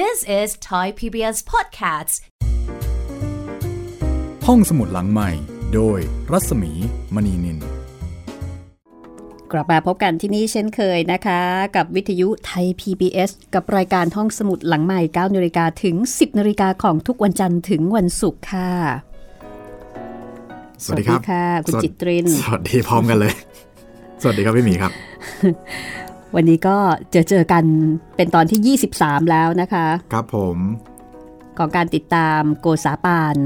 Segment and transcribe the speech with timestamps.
[0.00, 2.14] This is Thai PBS Podcasts
[4.46, 5.30] ห้องสมุดหลังใหม่
[5.74, 5.98] โดย
[6.32, 6.72] รัศมี
[7.14, 7.58] มณีนิน
[9.52, 11.40] กลับมาพบกันที่นี่เช่นเคยนะคะ
[11.76, 18.70] กับวิทยุไทย PBS กับรายการห้องสมุดหลังใหม่9นาฬิกาถึง 10นาฬิกาของทุกวันจันทร์ถึงวันศุกร์ค่ะ
[20.84, 23.32] สวัสดีครับค่ะ คุณสวัสจิตริน สวัสดีพร้อมกันเลย
[24.22, 24.92] สวัสดีครับพี่หมีครับ
[26.34, 26.76] วันนี้ก็
[27.10, 27.64] เจอเจอกัน
[28.16, 30.58] เป็นตอนที่ 23 แล้วนะคะ ครับผม
[31.58, 33.36] ของการติดตามโกษาปาน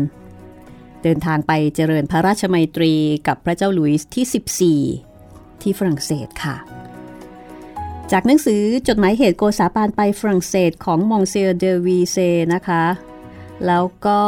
[1.02, 2.94] เดินทางไปเจริญพระราชไมตรี
[3.27, 4.80] กับพระเจ้าหลุยส์ที่
[5.22, 6.56] 14 ที่ฝรั่งเศสค่ะ
[8.12, 12.16] จากหนังสือจดหมายเหตุโกษาปานไปฝรั่งเศสของมองซิเออร์เดอวีเซ
[12.55, 12.84] นะคะ
[13.66, 14.20] แล้วก็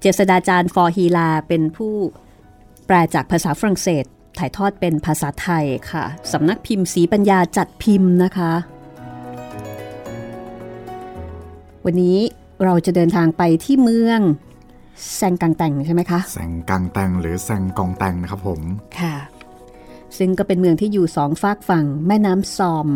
[0.00, 1.94] เจษฎาจารย์ ฟ.ฮีแลร์เป็นผู้
[2.86, 4.04] แปลจากภาษาฝรั่งเศส
[4.38, 8.52] ถ่ายทอดเป็นภาษาไทยค่ะสำนักพิมพ์สีปัญญาจัดพิมพ์นะคะ
[11.84, 12.18] วันนี้
[12.64, 14.20] เราจะเดินทางไปที่เมือง
[15.16, 18.60] แซงกังแตงใช่ไหมคะแซงกังแตงหรือแซงกองแตงนะครับผม
[19.00, 19.16] ค่ะ
[20.18, 22.86] ซึ่งก็เป็นเมืองที่อยู่สองฝากฝั่งแม่น้ำซอม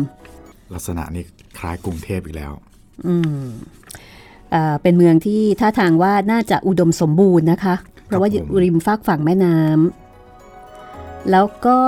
[0.73, 1.23] ลักษณะนี้
[1.59, 2.51] คล้ายกรุงเทพอีกแล้ว
[4.51, 7.75] เอ่อเป็นเมืองที่ท่าทางว่าน่าจะอุดมสมบูรณ์นะคะ
[8.05, 10.04] เพราะว่าอยู่ผม ริมฝากฝั่งแม่น้ำ
[11.31, 11.79] แล้วก็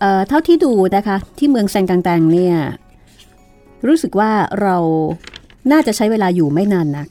[0.00, 2.56] เอ่อเท่าที่ดูนะคะ ที่เมืองแซงกังแตงเนี่ย
[3.86, 4.30] รู้สึกว่า
[4.62, 4.76] เรา
[5.72, 7.08] น่าจะใช้เวลาอยู่ไม่นานนัก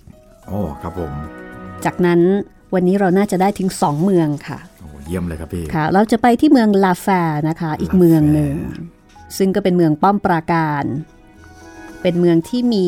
[0.47, 1.11] โอ้ครับผม
[1.85, 2.19] จากนั้น
[2.73, 7.07] วันนี้เราน่าจะได้ถึงสองเมืองค่ะโอ้เยี่ยมเลยครับพี่ค่ะ เราจะไปที่เมืองลาแฟ
[7.49, 8.55] นะคะ อีกเมืองหนึ่ง
[9.37, 10.83] ซึ่งก็เป็นเมืองป้อมปราการ
[12.01, 12.87] เป็นเมืองที่มี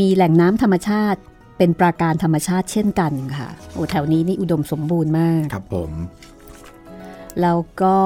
[0.00, 1.20] มีแหล่งน้ำธรรมชาติ
[1.58, 5.90] เป็นปราการธรรมชาติเช่นกันค่ะ โอ้แถวนี้นี่อุดมสมบูรณ์มาก ครับผม
[7.42, 7.96] แล้วก็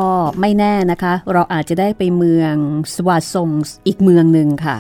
[0.41, 2.55] ไม่แน่นะคะ เราอาจจะได้ไปเมือง
[2.95, 4.77] สวาซงส์อีกเมืองหนึ่งค่ะ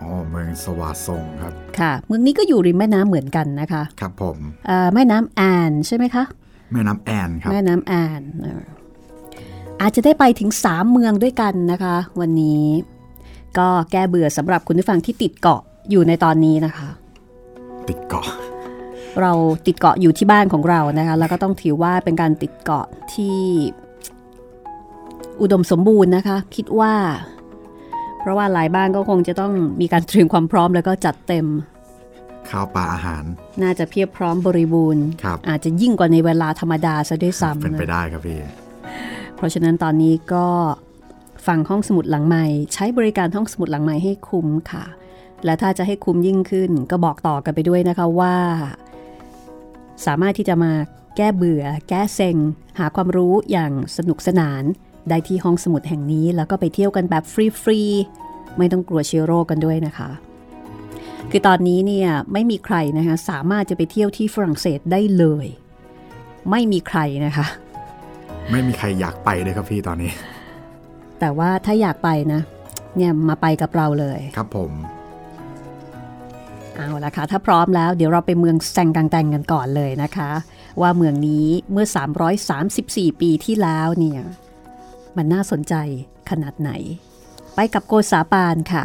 [0.00, 5.40] อ๋อเมืองสวาทรงครับค่ะ เมืองนี้ก็อยู่ริมแม่น้ำเหมือนกันนะคะ ครับผมเอ่อแม่น้ำแอ
[5.70, 6.24] นใช่ไหมคะ
[6.72, 8.62] แม่น้ำแอนครับแม่น้ำแอนเออ
[9.80, 12.64] อาจจะได้ไปถึง 3 เมืองด้วยกันนะคะ วันนี้
[13.58, 16.88] ก็แก้เบื่อสำหรับคุณผู้ฟังที่ติดเกาะอยู่ในตอนนี้นะคะ
[17.88, 18.26] ติดเกาะ
[19.22, 19.32] เรา
[19.66, 23.38] ติดเกาะอยู่ที่บ้านของเรานะคะ แล้วก็ต้องถือว่าเป็นการติดเกาะที่
[25.40, 26.94] อุดมสมบูรณ์นะคะ คิดว่า
[28.20, 31.46] เพราะว่าหลายบ้านก็คงจะต้องมีการเตรียมความพร้อมแล้วก็จัดเต็ม
[32.50, 33.24] ข้าวปลาอาหาร
[33.62, 38.38] น่าจะเพียบพร้อมบริบูรณ์ครับอาจจะยิ่งกว่าในเวลาธรรมดาซะด้วยซ้ำเป็นไปนะได้ครับพี่
[39.36, 40.46] เพราะฉะนั้นตอนนี้ก็
[41.46, 44.84] ฟังห้องสมุดหลังใหม่ ใช้บริการห้องสมุดหลังใหม่ให้คุ้มค่ะ
[45.44, 48.36] และถ้าจะให้คุ้มยิ่งขึ้น ก็บอกต่อกันไปด้วยนะคะว่า
[50.06, 50.72] สามารถที่จะมา
[51.16, 52.36] แก้เบื่อ แก้เซ็ง
[52.78, 54.62] หาความรู้อย่างสนุกสนาน
[55.10, 57.24] ได้ที่ห้องสมุดแห่งนี้ แล้วก็ไปเที่ยวกันแบบ
[57.62, 60.10] ฟรีๆ ไม่ต้องกลัวเชื้อโรคกันด้วยนะคะ
[61.30, 65.46] คือตอนนี้เนี่ยไม่มีใครนะคะสามารถจะไปเที่ยวที่ฝรั่งเศสได้เลย
[66.50, 67.46] ไม่มีใครนะคะ
[68.50, 70.10] ไม่มีใครอยากไปเลยครับพี่ตอนนี้
[71.20, 72.40] แต่ว่าถ้าอยากไปนะ
[72.96, 74.72] เนี่ยมาไปกับเราเลย ครับผม
[76.76, 80.30] เอาละค่ะถ้าพร้อมแล้วเดี๋ยวเราไปเมืองแซงกังแตงกันก่อนเลยนะคะ
[80.80, 81.86] ว่าเมืองนี้เมื่อ
[82.54, 84.20] 334 ปีที่แล้วเนี่ย
[85.18, 85.74] มันน่าสนใจ
[86.30, 86.70] ขนาดไหน
[87.54, 88.84] ไปกับโกษาปานค่ะ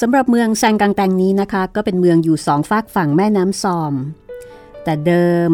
[0.00, 3.94] สำหรับเมืองแซงกังแตงนี้นะคะ ก็เป็นเมืองอยู่สองฝากฝั่งแม่น้ำซอม
[4.84, 5.50] แต่เดิม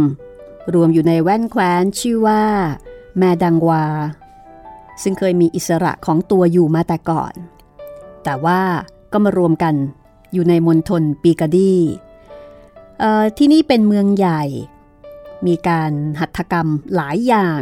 [0.75, 2.42] รวมอยู่ในแว่นแคว้นชื่อว่า
[3.19, 3.84] แมดังวา
[5.02, 7.34] ซึ่งเคยมีอิสระของตัวอยู่มาแต่ก่อน
[8.25, 8.60] แต่ว่า
[9.12, 9.75] ก็มารวมกัน
[10.32, 11.75] อยู่ในมณฑลปีกาดี
[13.36, 14.42] ที่นี่เป็นเมืองใหญ่
[15.47, 17.60] มีการหัตถกรรมหลายอย่าง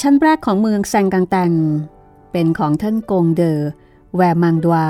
[0.00, 1.52] ชั้นแรกของเมืองแซงกังแตง
[2.32, 3.58] เป็นของท่านกงต์เดอ
[4.16, 4.86] แวร์มังดัวส์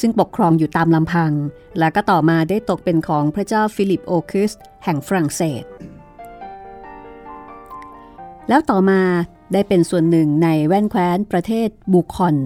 [0.00, 1.32] ซึ่งปกครองอยู่ตามลำพัง
[1.78, 4.52] และก็ต่อมาได้ตกเป็นของพระเจ้าฟิลิปโอกุส
[4.84, 5.64] แห่งฝรั่งเศส
[8.48, 9.00] แล้วต่อมา
[9.52, 12.36] ได้เป็นส่วนหนึ่งในแว่นแคว้นประเทศบูร์กอญ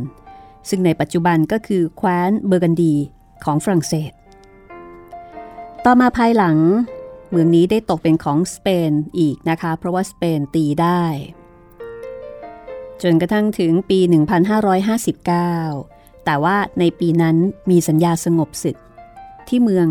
[0.69, 2.95] ซึ่งในปัจจุบันก็คือแคว้นเบอร์กันดี
[3.45, 4.13] ของฝรั่งเศส
[5.87, 6.59] ต่อมาภายหลัง
[7.31, 11.03] เมืองนี้ได้ตกเป็นของสเปนอีกนะคะ เพราะว่าสเปนตีได้
[13.03, 13.99] จนกระทั่งถึงปี
[14.93, 17.37] 1559 แต่ว่าในปีนั้น
[17.71, 18.77] มีสัญญาสงบศึก
[19.49, 19.89] ที่เมือง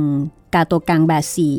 [0.53, 1.49] กาโตกังแบซี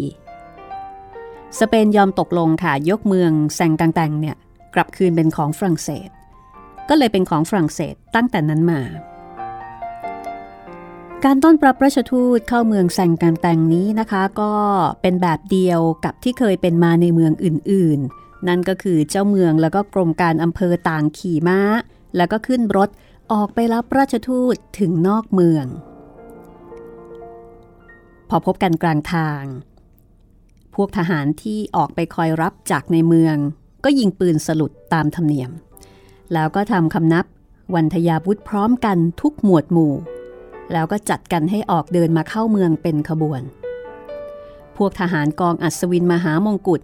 [1.59, 4.37] สเปนยอมตกลงค่ะยกเมืองแซงกังแตงเนี่ย
[4.75, 6.09] กลับคืนเป็นของฝรั่งเศส
[6.89, 8.83] ก็เลยเป็นของฝรั่งเศสตั้งแต่นั้นมา
[11.27, 14.53] การต้อนรับราชทูตเข้าเมืองแซงกังแต่งนี้นะคะ ก็
[15.03, 21.61] เป็นแบบเดียวกับที่เคยเป็นมาในเมืองอื่นๆ นั่นก็คือเจ้าเมืองแล้วก็กรมการอำเภอต่างขี่ม้า
[22.17, 22.89] แล้วก็ขึ้นรถ
[23.33, 25.67] ออกไปรับราชทูตถึงนอกเมือง
[28.29, 29.45] พอพบกันกลางทาง
[30.75, 33.37] พวกทหารที่ออกไปคอยรับจากในเมือง
[33.85, 35.51] ก็ยิงปืนสลุดตามธรรมเนียม
[36.33, 37.25] แล้วก็ทำคำนับ
[37.75, 39.95] วันทยาวุธพร้อมกันทุกหมวดหมู่
[40.73, 43.43] แล้วก็จัดกันให้ออกเดินมาเข้าเมืองเป็นขบวน
[44.77, 46.81] พวกทหารกองอัศวินมหามงกุฎ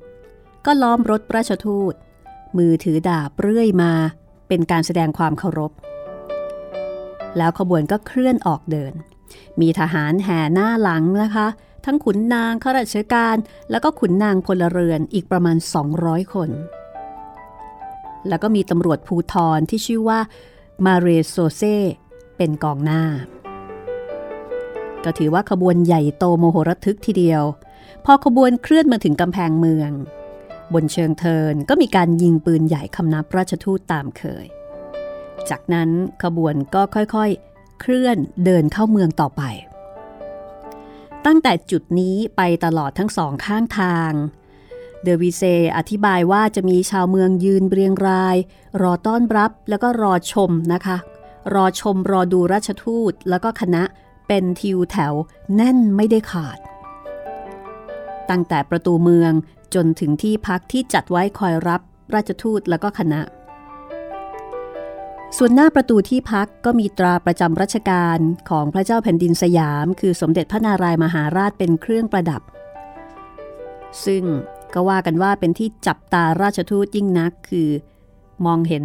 [0.66, 1.94] ก็ล้อมรถราชทูต
[2.58, 3.92] มือถือดาบเรื่อยมา
[4.48, 5.72] เป็นการแสดงความเคารพ
[7.36, 8.92] แล้วขบวนก็เคลื่อนออกเดิน
[9.60, 11.46] มีทหารแห่หน้าหลังนะคะ
[11.84, 13.36] ทั้งขุนนางข้าราชการ
[13.70, 15.56] แล้วก็ขุนนางพลเรือนอีกประมาณ
[15.94, 16.50] 200 คน
[18.28, 20.20] แล้วก็มีตำรวจภูทรที่ชื่อว่า
[20.84, 21.62] มาเรโซเซ
[22.36, 23.02] เป็นกองหน้า
[25.04, 27.42] ก็ถือว่าขบวนใหญ่โตโมโหรทึกทีเดียว
[28.04, 29.90] พอขบวนเคลื่อนมาถึงกำแพงเมือง
[30.74, 34.46] บนเชิงเทินก็มีการยิงปืนใหญ่คำนับราชทูตตามเคย
[35.50, 35.90] จากนั้น
[36.22, 39.42] ขบวนก็ค่อยๆ เคลื่อนเดินเข้าเมืองต่อไป
[41.26, 44.12] ตั้งแต่จุดนี้ไปตลอดทั้งสองข้างทาง
[45.02, 45.42] เดอวิเซ
[45.76, 48.36] อธิบายว่าจะมีชาวเมืองยืนเรียงราย
[48.82, 50.96] รอต้อนรับแล้วก็รอชมนะคะ
[51.54, 53.82] รอชมรอดูราชทูตแล้วก็คณะ
[54.28, 55.14] เป็นทิวแถว
[55.54, 56.58] แน่นไม่ได้ขาด
[58.30, 59.32] ตั้งแต่ประตูเมือง
[59.74, 61.80] จนถึงที่พักที่จัดไว้คอยรับ
[62.14, 63.20] ราชทูตแล้วก็คณะ
[65.36, 68.18] ส่วนหน้าประตูที่พักก็มีตราประจำรัชกาล
[68.50, 72.42] ของพระเจ้าแผ่นดินสยาม คือสมเด็จพระนารายมหาราชเป็นเครื่องประดับ
[74.04, 74.24] ซึ่ง
[74.74, 77.68] ก็ว่ากันว่าเป็นที่จับตาราชทูตยิ่งนักคือ
[78.46, 78.84] มองเห็น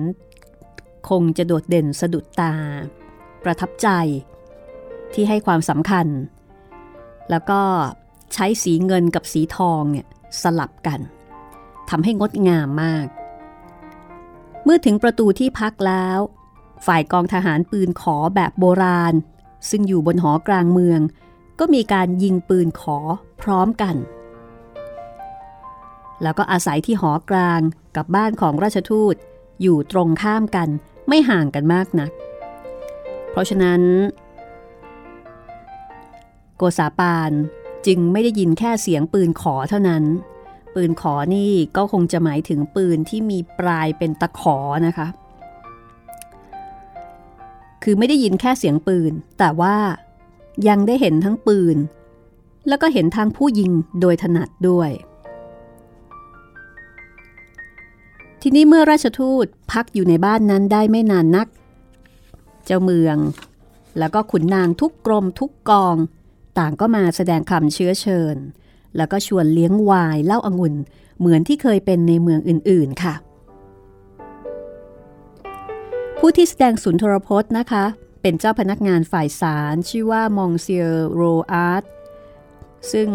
[1.10, 2.54] คงจะโดดเด่นสะดุดตา
[3.44, 3.90] ประทับใจ
[5.13, 6.07] ที่ให้ความสำคัญ
[7.30, 7.62] แล้วก็
[8.33, 10.07] ใช้สีเงินกับสีทองเนี่ย
[10.42, 11.00] สลับกัน
[11.89, 13.07] ทำให้งดงามมาก
[14.63, 16.19] เมื่อถึงประตูที่พักแล้ว
[16.86, 19.13] ฝ่ายกองทหารปืนขอแบบโบราณ
[19.69, 21.01] ซึ่งอยู่บนหอกลางเมือง
[21.59, 22.98] ก็มีการยิงปืนขอ
[23.42, 23.95] พร้อมกัน
[26.21, 27.62] แล้วก็อาศัยที่หอกลาง
[27.95, 29.16] กับบ้านของราชทูต
[29.62, 30.69] อยู่ตรงข้ามกัน
[31.07, 32.12] ไม่ห่างกันมากนัก
[33.31, 33.81] เพราะฉะนั้น
[36.58, 37.32] โกษาปาน
[37.86, 40.04] จึงไม่ได้ยินแค่เสียงปืนขอเท่านั้น
[40.76, 44.58] ปืนขอนี่ก็คงจะหมายถึงปืนที่มีปลายเป็นตะขอ
[44.88, 45.08] นะคะ
[47.84, 49.76] คือไม่ได้ยินแค่เสียงปืน แต่ว่า
[50.68, 51.78] ยังได้เห็นทั้งปืน
[52.68, 53.72] แล้วก็เห็นทางผู้ยิง
[54.02, 54.92] โดยถนัดด้วย
[58.42, 61.48] ทีนี้เมื่อราชทูตพักอยู่ในบ้านนั้นได้ไม่นานนัก
[62.66, 63.18] เจ้าเมือง
[64.00, 65.96] แล้วก็ขุนนางทุกกรมทุกกอง
[66.58, 68.36] ต่างก็มาแสดงคำเชื้อเชิญ
[68.98, 70.76] แล้วก็ชวนเลี้ยงวายเล้าอางุ่น
[71.20, 73.16] เหมือนที่เคยเป็นในเมืองอื่นๆ ค่ะ
[76.20, 77.86] ผู้ที่แสดงสุนทรพจน์นะคะ
[78.22, 81.22] เป็นเจ้าพนักงานฝ่ายสารชื่อว่ามองเซียโร
[81.52, 81.84] อาร์ต
[82.92, 83.10] ซึ่ง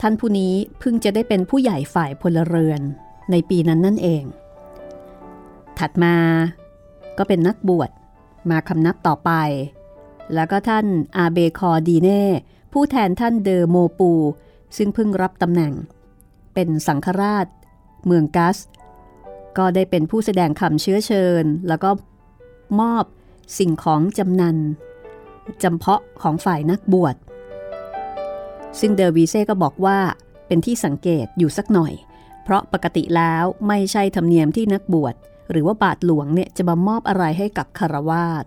[0.00, 2.80] ท่านผู้นี้เพิ่งจะได้เป็นผู้ใหญ่ฝ่ายพลเรือน
[3.30, 4.24] ในปีนั้นนั่นเอง
[5.78, 6.16] ถัดมา
[7.18, 7.90] ก็เป็นนักบวช
[8.50, 9.30] มาคำนับต่อไป
[10.34, 10.86] แล้วก็ท่าน
[11.16, 12.22] อาเบคอดีเน่
[12.72, 14.12] ผู้แทนท่านเดอโมปู
[14.76, 15.72] ซึ่งเพิ่งรับตำแหน่ง
[16.54, 17.46] เป็นสังฆราช
[18.06, 18.58] เมืองกัส
[19.58, 21.90] ก็ได้เป็นผู้แสดงคำเชื้อเชิญ แล้วก็
[22.80, 23.04] มอบ
[23.58, 24.56] สิ่งของจำนัน
[25.62, 27.16] จำเพาะของฝ่ายนักบวช
[28.80, 29.98] ซึ่งเดอวีเซ่ก็บอกว่า
[30.46, 31.92] เป็นที่สังเกตอยู่สักหน่อย
[32.42, 35.14] เพราะปกติแล้วไม่ใช่ธรรมเนียมที่นักบวช
[35.50, 38.44] หรือว่าบาทหลวงเนี่ยจะมามอบอะไรให้กับคารวาส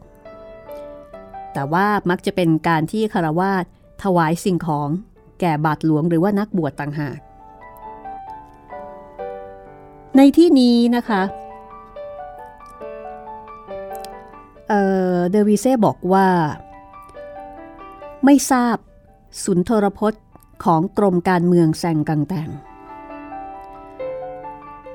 [1.55, 3.65] แต่ว่ามักจะเป็นการที่คารวาส
[4.03, 4.89] ถวายสิ่งของ
[5.39, 7.17] แก่บาทหลวงหรือว่านักบวชต่างหาก
[10.17, 11.21] ในที่นี้นะคะ
[14.67, 16.27] เดวิเซ่บอกว่า
[18.25, 18.77] ไม่ทราบ
[19.43, 20.23] สุนทรพจน์
[20.65, 22.49] ของกรมการเมืองแซงกังแตง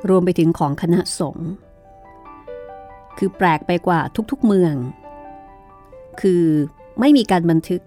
[0.08, 1.50] รวมไปถึงของคณะสงฆ์
[3.18, 4.00] คือแปลกไปกว่า
[4.30, 4.74] ทุกๆเมือง
[6.20, 6.44] คือ
[7.00, 7.80] ไม่มีการบันทึก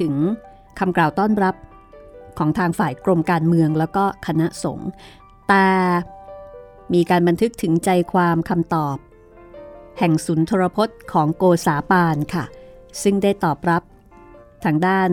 [0.00, 0.14] ถึง
[0.78, 1.54] คำกล่าวต้อนรับ
[2.38, 4.88] ของทางฝ่ายกรมการเมืองแล้วก็คณะสงฆ์
[5.48, 5.66] แต่
[6.94, 8.96] มีการบันทึกถึงใจความคำตอบ
[9.98, 12.44] แห่งสุนทรพจน์ของโกษาปานค่ะ
[13.02, 13.82] ซึ่งได้ตอบรับ
[14.64, 15.10] ทางด้าน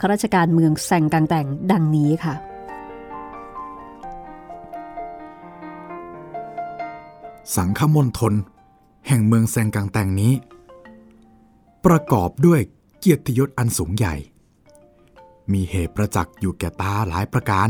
[0.00, 2.34] ข้าราชการเมืองแซงกังแต่งดังนี้ค่ะ
[7.56, 8.34] สังฆมณฑล
[9.08, 10.32] แห่งเมืองแซงกังแต่งนี้
[11.86, 12.60] ประกอบด้วย
[12.98, 14.14] เกียรติยศอันสูงใหญ่
[15.52, 17.68] มีเหตุประจักษ์อยู่แก่ตาหลายประการ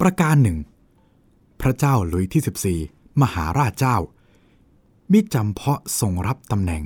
[0.00, 0.58] ประการหนึ่ง
[1.60, 3.96] พระเจ้าหลุยที่ 14 มหาราชเจ้า
[5.12, 6.82] มิจำเพาะทรงรับตำแหน่ง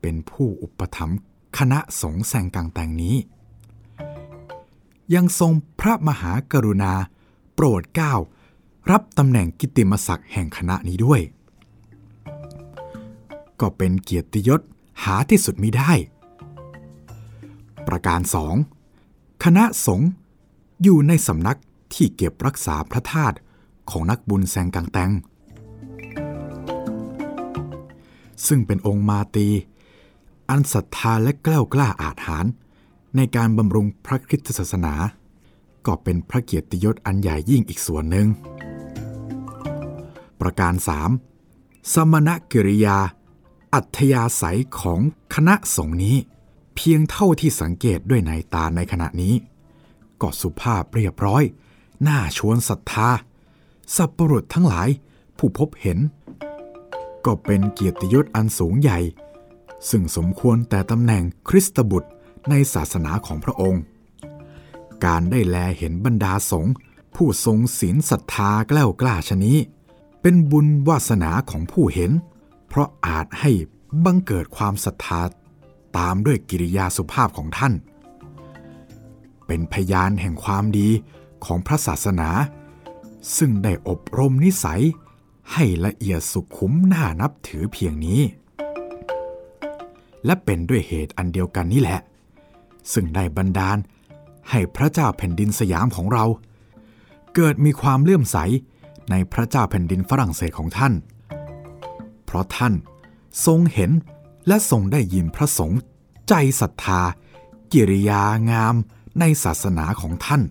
[0.00, 1.18] เป็นผู้อุปถัมภ์
[1.58, 3.16] คณะสงฆ์แสงกลางแต่งนี้
[5.14, 6.92] ยังทรงพระมหากรุณา
[7.54, 8.14] โปรดเกล้า
[8.90, 11.20] รับตำแหน่งกิตติมศักดิ์แห่งคณะนี้ด้วย
[13.60, 14.60] ก็เป็นเกียรติยศ
[15.04, 15.92] หาที่สุดมิได้
[17.88, 18.54] ประการสอง
[19.44, 20.10] คณะสงฆ์
[20.82, 21.58] อยู่ในสำนัก
[21.94, 23.36] ที่เก็บรักษาพระธาตุ
[23.90, 25.10] ของนักบุญแซงกังแตง
[28.46, 29.48] ซึ่งเป็นองค์มาตี
[30.50, 32.46] อันศรัทธาและกล้ากล้าอาจหาร
[33.16, 34.94] ในการบำรุงพระคริสตศาสนา
[35.86, 38.26] ก็เป็นพระเกียรติยศอันใหญ่ยิ่งอีกส่วนหนึ่ง
[40.40, 41.10] ประการสาม
[41.92, 42.98] สมณกิริยา
[43.74, 45.00] อัธยาศัยของ
[45.34, 46.16] คณะสงฆ์นี้
[46.76, 49.34] เพียงเท่าที่สังเกตด้วยในตาในขณะนี้
[50.20, 51.42] ก็สุภาพเรียบร้อย
[52.06, 53.10] น่าชวนศรัทธา
[53.96, 54.88] สัพปรุษทั้งหลาย
[55.38, 55.98] ผู้พบเห็น
[57.24, 58.98] ก็เป็นเกียรติยศอันสูงใหญ่
[59.90, 62.10] ซึ่งสมควรแต่ตำแหน่งคริสตบุตร
[62.50, 63.82] ในศาสนาของพระองค์
[65.04, 66.74] การได้แลเห็นบรรดาสงฆ์
[67.14, 69.58] ผู้ทรงศีลศรัทธาแกล้วกล้าชนี้
[70.22, 72.12] เป็นบุญวาสนาของผู้เห็น
[72.68, 73.50] เพราะอาจให้
[74.04, 75.20] บังเกิดความศรัทธา
[75.98, 77.74] ตามด้วยกิริยาสุภาพของท่าน
[79.46, 80.88] เป็นพยานแห่งความดี
[81.44, 82.30] ของพระศาสนา
[83.36, 84.82] ซึ่งได้อบรมนิสัย
[85.52, 88.20] ให้ละเอียดสุขุมน่านับถือเพียงนี้
[90.24, 92.00] และเป็นด้วยเหตุอันเดียวกันนี่แหละ
[92.92, 93.78] ซึ่งได้บันดาล
[94.50, 96.24] ให้พระเจ้าแผ่นดินสยามของเรา
[97.34, 98.36] เกิดมีความเลื่อมใส
[99.10, 100.92] ในพระเจ้าแผ่นดินฝรั่งเศสของท่าน
[102.26, 102.74] เพราะท่าน
[103.46, 103.90] ทรงเห็น
[104.46, 105.80] และทรงได้ยินพระสงฆ์
[106.28, 107.00] ใจศรัทธา
[107.72, 108.74] กิริยางาม
[109.20, 110.42] ในศาสนาของท่าน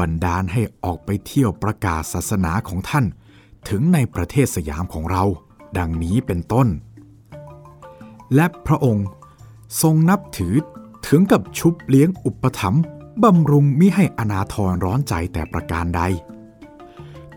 [0.00, 3.04] บันดาลให้ออกไปเที่ยวประกาศศาสนาของท่าน
[3.68, 5.24] ถึงในประเทศสยามของเรา
[5.78, 6.68] ดังนี้เป็นต้น
[8.34, 9.06] และพระองค์
[9.82, 10.54] ทรงนับถือ
[11.06, 12.82] ถึงกับชุบเลี้ยงอุปถัมภ์
[13.22, 16.02] บำรุงมิให้อนาทรร้อนใจแต่ประการใด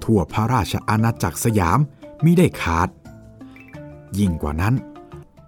[0.04, 1.80] ทั่วพระราชอาณาจักรสยาม
[2.24, 2.90] มิได้ขาด
[4.20, 4.75] ยิ่งกว่านั้น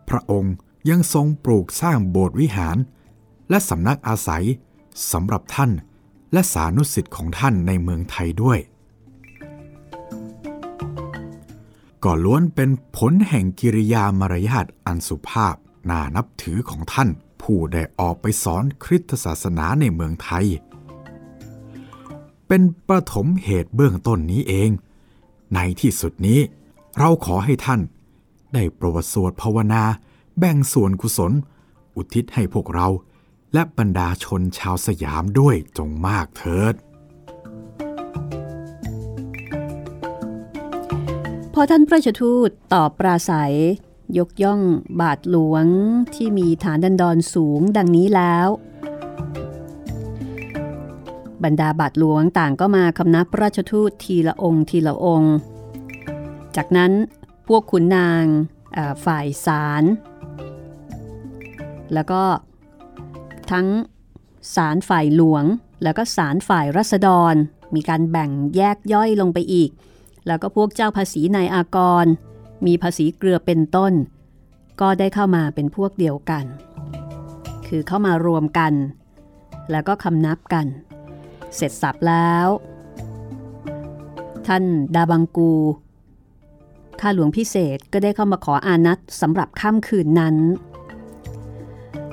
[0.10, 0.56] พระองค์
[0.90, 2.78] ยังทรงปลูกสร้างโบสถ์วิหาร
[3.50, 4.46] และสำนักอาศัย
[5.12, 5.72] สำหรับท่าน
[6.34, 8.60] และสานุสิทธิ์ของท่านในเมืองไทยด้วย
[12.04, 15.56] ก็ล้วนเป็นผลแห่งกิริยามารยาทอันสุภาพ
[15.90, 17.10] น่านับถือของท่าน
[17.42, 20.46] ผู้ได้ออกไปสอนคริสตศาสนาในเมืองไทย
[22.48, 24.70] เป็นประถมเหตุเบื้องต้นนี้เอง
[25.56, 26.40] ในที่สุดนี้
[26.98, 27.82] เราขอให้ท่าน
[28.54, 29.84] ได้โปรดสวดภาวนา
[30.40, 31.32] แบ่งส่วนกุศล
[31.96, 32.88] อุทิศให้พวกเรา
[33.54, 36.74] และบรรดาชนชาวสยามด้วยจงมากเถิด
[41.54, 43.56] พอท่านพระราชทูตตอบปราศัย
[44.18, 44.62] ยกย่อง
[45.02, 45.66] บาทหลวง
[46.16, 48.48] ที่มีฐานดันดอนสูงดังนี้แล้ว
[51.44, 55.36] บรรดาบาทหลวงต่างก็มาคำนับราชทูตทีละองค์ทีละองค์
[56.56, 56.92] จากนั้น
[57.48, 58.26] พวกขุนนาง
[59.06, 59.84] ฝ่ายศาล
[61.94, 62.24] แล้วก็
[63.52, 63.68] ทั้ง
[64.56, 65.44] ศาลฝ่ายหลวง
[65.84, 67.34] แล้วก็ศาลฝ่ายรัษฎร
[67.76, 69.70] มีการแบ่งแยกย่อยลงไปอีก
[70.28, 72.06] แล้วก็พวกเจ้าภาษีนายอากร
[72.66, 73.94] มีภาษีเกลือเป็นต้น
[74.82, 76.46] ก็ได้เข้ามาเป็นพวกเดียวกัน
[77.68, 78.74] คือเข้ามารวมกัน
[79.72, 80.66] แล้วก็คำนับกัน
[81.56, 82.48] เสร็จสับแล้ว
[84.48, 84.64] ท่าน
[84.96, 85.54] ดาบังกู
[87.02, 90.36] ข้าหลวงพิเศษก็ได้เข้ามาขออานัตสำหรับค่ำคืนนั้น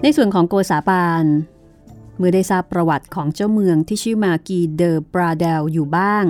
[0.03, 1.25] ในส่วนของโกษาปาน
[2.17, 6.25] เมื่อได้ทราบประวัติของเจ้าเมืองที่ชื่อมากีเดอปราเดลอยู่บ้าง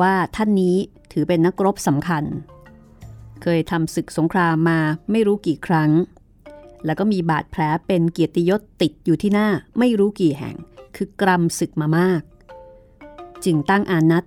[0.00, 0.76] ว่าท่านนี้
[1.12, 2.24] ถือเป็นนักรบสำคัญ
[3.42, 4.80] เคยทำศึกสงครามมา
[5.10, 5.90] ไม่รู้กี่ครั้ง
[6.84, 10.56] แล้วก็มีบาดแผลเป็นเกียรติยศติดอยู่ที่หน้าไม่รู้กี่แห่ง
[10.96, 12.22] คือกรำศึกมามาก
[13.44, 14.24] จึงตั้งอานัต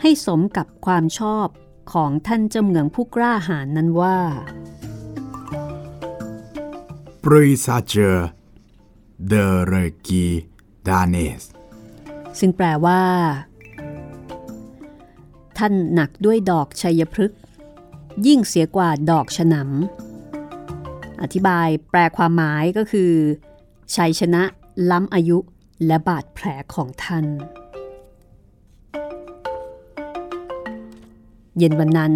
[0.00, 1.46] ให้สมกับความชอบ
[1.92, 4.18] ของท่านเจ้าเมืองผู้กล้าหาญนั้นว่า
[7.22, 8.18] ปริซาเจอ
[9.28, 9.34] เด
[9.66, 9.74] เร
[10.06, 10.26] กี
[10.88, 11.42] ดาเนส
[12.38, 13.02] ซึ่งแปลว่า
[15.58, 17.40] ท่านหนักด้วยดอกชัยพฤกษ์
[18.26, 23.12] ยิ่งเสียกว่าดอกฉนำอธิบายแปลความหมายก็คือ
[23.96, 24.42] ชัยชนะ
[24.90, 25.38] ล้ำอายุ
[25.86, 27.26] และบาดแผลของท่าน
[31.58, 32.14] เย็นวันนั้น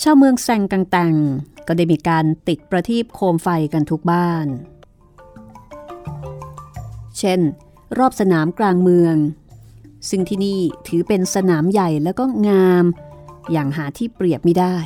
[0.00, 1.14] ชาวเมืองแซงกังแตง
[1.66, 4.46] ก็ได้มีการติดประทีปโคมไฟกันทุกบ้าน
[7.18, 7.40] เช่น
[7.98, 9.16] รอบสนามกลางเมือง
[10.08, 12.84] ซึ่งที่นี่ถือเป็นสนามใหญ่แล้วก็งาม
[13.52, 14.76] อย่างหาที่เปรียบไม่ได้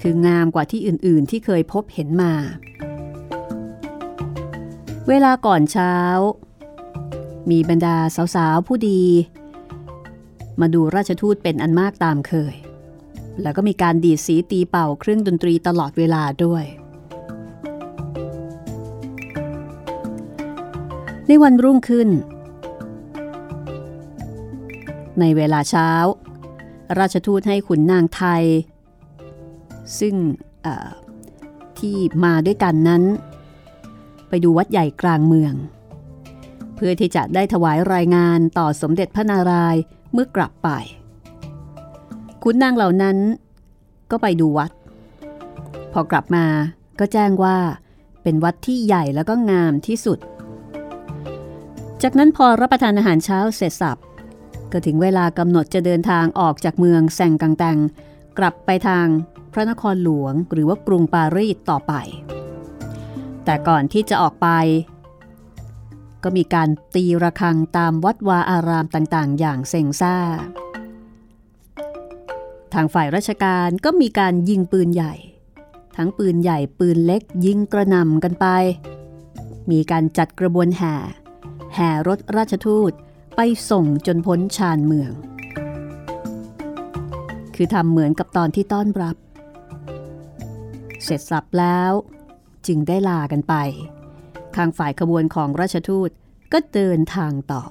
[0.00, 2.32] คืองามกว่าที่อื่นๆที่เคยพบเห็นมา
[5.08, 5.94] เวลาก่อนเช้า
[7.50, 7.96] มีบรรดา
[8.34, 9.02] สาวๆผู้ดี
[10.60, 12.54] มาดูราชทูตเป็นอันมากตามเคย
[13.42, 16.64] แล้วก็มีการดีดสีตีเป่าเครื่องดนตรีตลอดเวลาด้วย
[21.26, 22.08] ในวันรุ่งขึ้น
[25.20, 25.90] ในเวลาเช้า
[26.98, 28.44] ราชทูตให้ขุนนางไทย
[29.98, 30.14] ซึ่ง
[31.78, 33.02] ที่มาด้วยกันนั้น
[34.28, 35.54] ไปดูวัดใหญ่กลางเมือง
[36.74, 40.68] เพื่อที่จะได้ถวายรายงานต่อสมเด็จพระนารายณ์เมื่อกลับไป
[42.48, 43.18] ขุนนางเหล่านั้น
[44.10, 44.70] ก็ไปดูวัด
[45.92, 46.46] พอกลับมา
[46.98, 47.56] ก็แจ้งว่า
[48.22, 50.18] เป็นวัดที่ใหญ่แล้วก็งามที่สุด
[52.02, 53.98] จากนั้นพอรับประทานอาหารเช้าเสร็จสับ
[54.72, 57.78] ก็ถึงเวลากำหนดจะเดินทางออกจากเมืองแซงกังแตง
[58.38, 59.06] กลับไปทาง
[59.52, 61.92] พระนครหลวงหรือว่ากรุงปารีสต่อไป
[63.44, 64.48] แต่ก่อนที่จะออกไป
[66.22, 70.16] ก็มีการตีระฆังตามวัดวาอารามต่างๆ อย่างเซ็งซ่า
[72.78, 75.14] ทางฝ่ายราชการก็มีการยิงปืนใหญ่
[75.96, 78.46] ทั้งปืนใหญ่ปืนเล็กยิงกระหน่ำกันไป
[79.70, 80.94] มีการจัดกระบวนแห่
[81.74, 82.92] แห่รถราชทูต
[83.36, 83.40] ไป
[83.70, 85.12] ส่งจนพ้นชานเมือง
[87.54, 89.16] คือทำเหมือนกับตอนที่ต้อนรับ
[91.04, 91.92] เสร็จสับแล้ว
[92.66, 93.54] จึงได้ลากันไป
[94.56, 96.10] ข้างฝ่ายขบวนของราชทูต
[96.52, 97.64] ก็เดินทางต่อ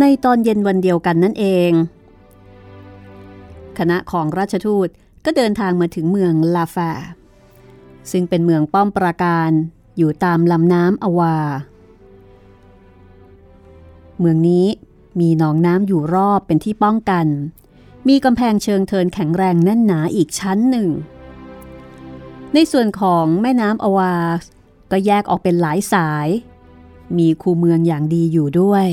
[0.00, 1.72] ในตอนเย็นวันเดียวกันนั่นเอง
[3.78, 4.88] คณะของราชทูต
[5.24, 6.92] ก็เดินทางมาถึงเมืองลาฟา
[8.10, 9.50] ซึ่งเป็นเมืองป้อมปราการ
[9.96, 11.36] อยู่ตามลำน้ำอวา
[14.20, 14.66] เมืองนี้
[15.20, 17.26] มีหนองน้ำอยู่รอบเป็นที่ป้องกัน
[18.08, 20.88] มีกำแพงเชิงเทินแข็งแรงแน่นหนาอีกชั้นหนึ่ง
[22.54, 24.14] ในส่วนของแม่น้ำอวา
[24.90, 26.28] ก็แยกออกเป็นหลายสาย
[27.18, 28.88] มีคูเมืองอย่างดีอยู่ด้วย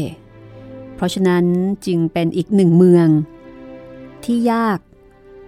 [1.03, 1.45] ราะฉะนั้น
[1.85, 3.07] จึงเป็นอีกหนึ่งเมือง
[4.25, 4.79] ที่ยาก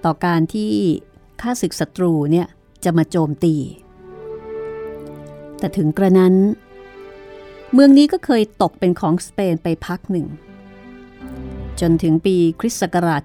[0.05, 0.71] ต่อการที่
[1.41, 2.47] ข้าศึกศัตรูเนี่ย
[2.83, 3.55] จะมาโจมตี
[5.59, 6.33] แต่ถึงกระนั้น
[7.73, 10.27] เมืองนี้ก็เคยตกเป็นของสเปนไปพักหนึ่ง
[11.81, 13.21] จนถึงปีคริสต์ศักราช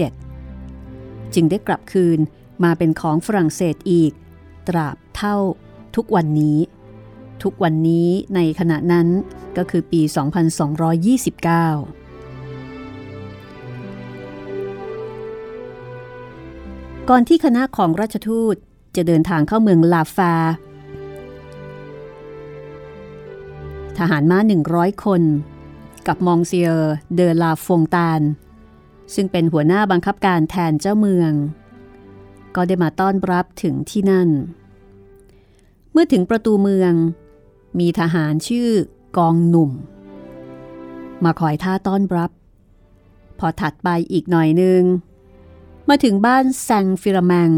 [0.00, 2.18] 1597 จึงได้กลับคืน
[2.64, 4.12] มาเป็นของฝรั่งเศสอีก
[4.68, 5.36] ตราบเท่า
[5.96, 6.58] ทุกวันนี้
[7.42, 9.08] ทุกวันนี้ในขณะนั้น
[9.56, 10.12] ก็คือปี 2229
[17.08, 18.56] ก่อนที่คณะของราชทูต
[18.96, 20.34] จะเดินทางเข้าเมืองลาฟา
[23.98, 24.38] ทหารม้า
[24.70, 25.22] 100 คน
[26.06, 28.20] กับมองเซียร์เดอลาฟงตาน
[29.14, 31.32] ซึ่งเป็นหัวหน้าบังคับการแทนเจ้าเมือง
[32.56, 34.28] ก็ได้มาต้อนรับถึงที่นั่น
[35.92, 36.92] เมื่อถึงประตูเมือง
[37.80, 38.70] มีทหารชื่อ
[39.16, 39.70] กองหนุ่ม
[41.24, 42.30] มาคอยท่าต้อนรับ
[43.38, 44.82] พอถัดไปอีกหน่อยนึง
[45.88, 47.52] มาถึงบ้านแซงฟิรามัง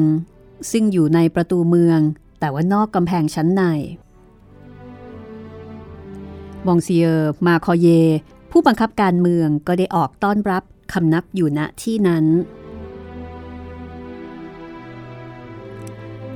[0.71, 2.01] ซึ่งอยู่ในประตูเมือง
[2.41, 3.62] แต่ว่านอกกำแพงชั้นใน
[6.67, 7.88] บองเซียร์มาคอเย
[8.51, 10.62] ผู้บังคับการเมืองก็ได้ออกต้อนรับ
[10.93, 12.25] คำนับอยู่ณที่นั้น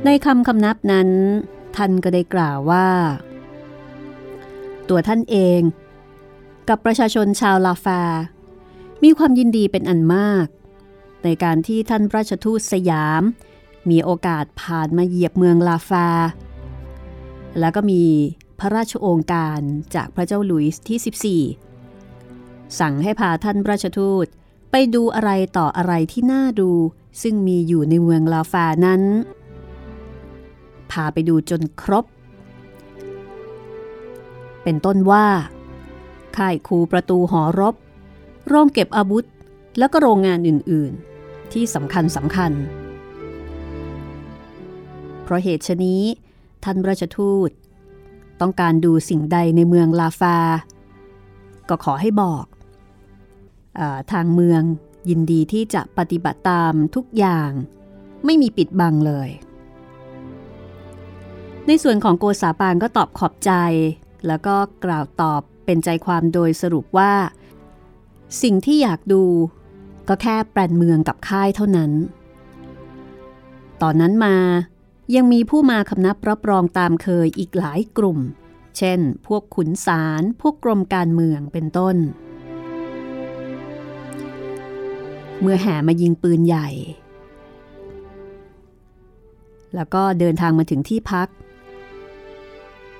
[0.04, 1.08] ในคำคำนับนั้น
[1.76, 2.86] ท่านก็ได้กล่าวว่า
[4.88, 5.60] ตัวท่านเอง
[6.68, 8.02] กับประชาชนชาวลาฟา
[9.02, 10.46] มีความยินดีเป็นอันมาก
[11.24, 13.22] ในการที่ท่านราชทูตสยาม
[13.90, 16.08] มีโอกาสผ่านมาเหยียบเมืองลาฟา
[17.58, 18.02] แล้วก็มี
[18.58, 19.60] พระราชโองการ
[19.94, 24.26] จากพระเจ้าหลุยส์ที่ 14 สั่งให้พาท่านราชทูต
[24.70, 26.70] ไปดูอะไรต่ออะไรที่น่าดู
[27.22, 29.02] ซึ่งมีอยู่ในเมืองลาฟานั้น
[30.90, 32.04] พาไปดูจนครบ
[34.68, 35.26] เป็นต้นว่า
[36.36, 37.74] ค่ายคูประตูหอรบ
[38.48, 39.24] โรงเก็บอาวุธ
[39.78, 42.52] แล้วก็โรงงานอื่นๆ ที่สำคัญสำคัญ
[45.22, 46.02] เพราะเหตุชนี้
[46.64, 47.50] ท่านราชทูต
[48.40, 50.38] ต้องการดูสิ่งใดในเมืองลาฟา
[51.68, 52.44] ก็ขอให้บอก
[53.78, 53.80] อ
[54.12, 54.62] ทางเมือง
[55.08, 57.50] ยินดีที่จะปฏิบัติตามทุกอย่าง
[58.24, 59.28] ไม่มีปิดบังเลย
[61.66, 63.52] ในส่วนของโกษาปานก็ตอบขอบใจ
[64.26, 67.12] แล้วก็กล่าวตอบเป็นใจความโดยสรุปว่า
[68.42, 69.22] สิ่งที่อยากดู
[70.08, 71.92] ก็แค่แปลนเมืองกับค่ายเท่านั้น
[73.82, 74.36] ตอนนั้นมา
[75.14, 78.18] ยังมีผู้มาคำนับรับรองตามเคยอีกหลายกลุ่ม
[78.78, 81.96] เช่น พวกขุนศาลพวกกรมการเมืองเป็นต้น
[85.40, 86.68] เมื่อแห่มายิงปืนใหญ่
[89.74, 91.28] แล้วก็เดินทางมาถึงที่พัก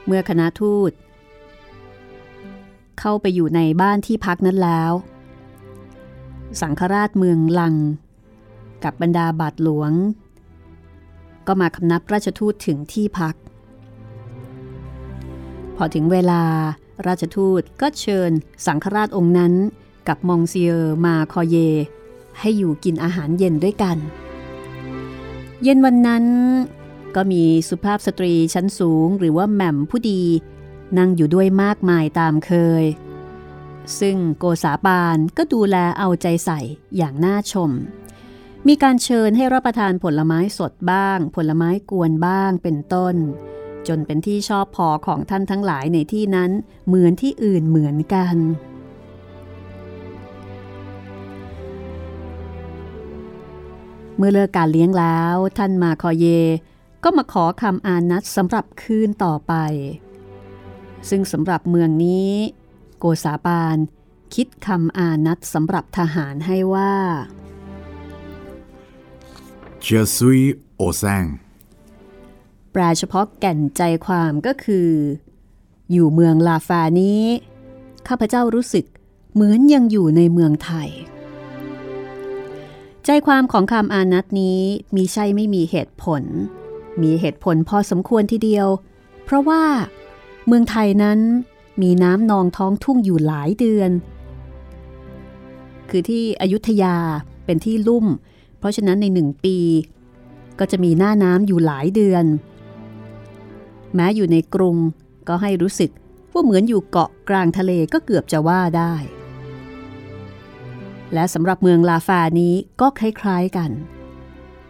[0.06, 0.90] เมื่อคณะทูต
[3.00, 4.92] เข้าไปอยู่ในบ้านที่พักนั้นแล้ว
[6.60, 7.74] สังฆราชเมืองลัง
[8.84, 9.92] กับบรรดาบาทหลวง
[11.46, 13.34] ก็มาคำนับราชทูตถึงที่พัก
[15.76, 16.42] พอถึงเวลา
[17.06, 18.30] ราชทูตก็เชิญ
[18.66, 19.52] สังฆราชองค์นั้น
[20.08, 21.56] กับมองเซียร์มาคอเย
[22.40, 23.96] ให้อยู่กินอาหารเย็นด้วยกัน
[25.62, 26.24] เย็นวันนั้น
[27.14, 30.22] ก็มีสุภาพสตรีชั้นสูงหรือว่าแหม่มผู้ดี
[30.98, 32.84] นั่งอยู่ด้วยมากมายตามเคย
[34.00, 36.60] ซึ่งโกษาปานก็ดูแลเอาใจใส่
[36.96, 37.70] อย่างน่าชม
[38.66, 43.14] มีการเชิญให้รับประทานผลไม้สดบ้าง ผลไม้กวนบ้างเป็นต้น
[43.88, 46.50] จนเป็นที่ชอบพอของท่านทั้งหลายในที่นั้น
[46.86, 48.36] เหมือนที่อื่นเหมือนกัน
[54.16, 56.26] เมื่อเลิกการเลี้ยงแล้วท่านมาคอเย
[57.04, 59.54] ก็มาขอคำอานัดสำหรับคืนต่อไป
[61.08, 62.30] ซึ่งสำหรับเมืองนี้
[62.98, 63.76] โกษาปาน
[64.34, 66.94] คิดคำอานัดสำหรับทหารให้ว่า
[69.86, 70.44] Je suis
[70.80, 71.26] au sein
[72.72, 74.90] แปลเฉพาะแก่นใจความก็คือ
[75.92, 77.22] อยู่เมืองลาฟานี้
[78.08, 78.84] ข้าพเจ้ารู้สึก
[79.34, 80.90] เหมือนยังอยู่ในเมืองไทย
[83.04, 84.60] ใจความของคำอานัดนี้
[84.96, 86.22] มีใช่ไม่มีเหตุผล
[87.02, 88.68] มีเหตุผลพอสมควรทีเดียว
[89.24, 89.64] เพราะว่า
[90.46, 91.18] เมืองไทยนั้น
[91.82, 93.90] มีน้ำนองท้องทุ่งอยู่หลายเดือน
[95.90, 96.96] คือที่อยุธยา
[97.44, 98.06] เป็นที่ลุ่ม
[98.58, 99.58] เพราะฉะนั้นในหนึ่งปี
[100.58, 102.24] ก็จะมีหน้าน้ำอยู่หลายเดือน
[103.94, 104.76] แม้อยู่ในกรุง
[105.28, 105.90] ก็ให้รู้สึก
[106.32, 108.94] ว่าเหมือนอยู่เกาะกลางทะเลก็เกือบจะว่าได้
[111.14, 113.70] และสำหรับเมืองลาฟานี้ก็คล้ายๆกัน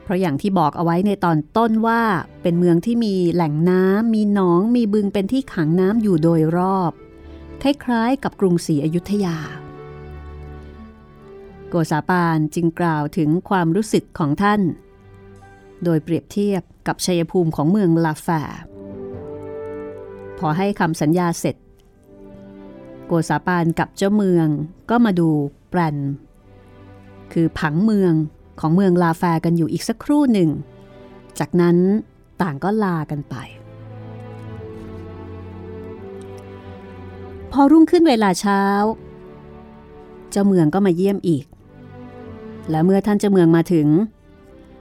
[0.07, 2.03] เพราะอย่างที่บอกเอาไว้ในตอนต้นว่า
[2.43, 6.93] เป็นเมืองที่มีแหล่งน้ำมีหนองมีบึงเป็นที่ขังน้ำอยู่โดยรอบ
[7.63, 9.37] คล้ายๆกับกรุงศรีอยุธยา
[11.69, 14.61] โกษาปานจึงกล่าวถึงความรู้สึกของท่าน
[15.85, 18.29] โดยเปรียบเทียบกับชัยภูมิของเมืองลาแฟ
[20.39, 21.57] พอให้คำสัญญาเสร็จ
[23.07, 24.49] โกษาปานกับเจ้าเมือง
[24.91, 25.29] ก็มาดู
[25.71, 25.97] แปลน
[27.33, 28.15] คือผังเมือง
[28.61, 30.51] ของเมืองลาแฟกันอยู่อีกสักครู่หนึ่ง
[31.39, 31.77] จากนั้น
[32.43, 33.35] ต่างก็ลากันไป
[37.53, 38.63] พอรุ่งขึ้นเวลาเช้า
[40.31, 41.45] เจ้าเมืองก็มาเยี่ยมอีก
[42.71, 43.89] และเมื่อท่านเจ้าเมืองมาถึง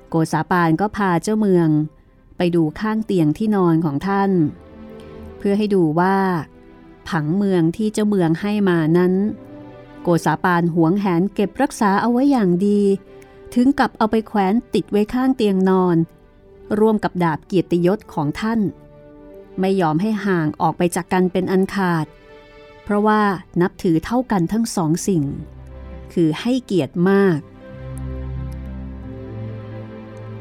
[0.09, 1.67] โกษาปานก็พาเจ้าเมือง
[2.37, 4.31] ไปดูข้างเตียงที่นอนของท่าน
[5.37, 6.17] เพื่อให้ดูว่า
[7.09, 9.13] ผังเมืองที่เจ้าเมืองให้มานั้น
[10.01, 12.81] โกษาปานหวงแหนเก็บรักษาเอาไว้อย่างดี
[13.55, 15.97] ถึงกับเอาไปแขวนติดไว้ข้างเตียงนอน
[16.79, 18.59] ร่วมกับดาบเกียรติยศของท่าน
[19.59, 22.05] ไม่ยอมให้ห่างออกไปจากกันเป็นอันขาด
[22.83, 23.21] เพราะว่า
[23.61, 25.23] นับถือเท่ากันทั้งสองสิ่ง
[26.13, 27.39] คือให้เกียรติมาก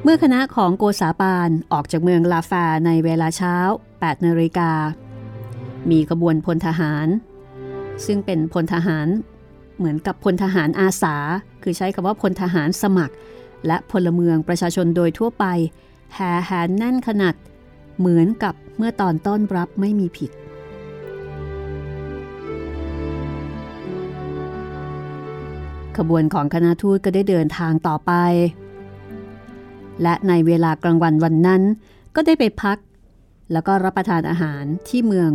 [0.03, 3.57] เมื่อคณะของโกษาปานออกจากเมืองลาฟาในเวลาเช้า
[3.93, 4.73] 8นาฬิกา
[5.91, 7.07] มีขบวนพลทหาร
[8.07, 9.09] ซึ่งเป็นพลทหาร
[9.77, 11.17] เหมือนกับพลทหารอาสา
[11.65, 13.15] คือใช้คำว่าพลทหารสมัคร
[13.67, 15.45] และพลเมืองประชาชนโดยทั่วไป
[16.15, 17.35] แห่แหนแน่นขนาด
[17.99, 20.31] เหมือนกับเมื่อตอนต้อนรับไม่มีผิด
[25.97, 28.13] ขบวนของคณะทูตก็ได้เดินทางต่อไป
[30.03, 31.63] และในเวลากลางวันวันนั้น
[32.15, 32.79] ก็ได้ไปพัก
[33.53, 35.31] แล้วก็รับประทานอาหารที่เมือง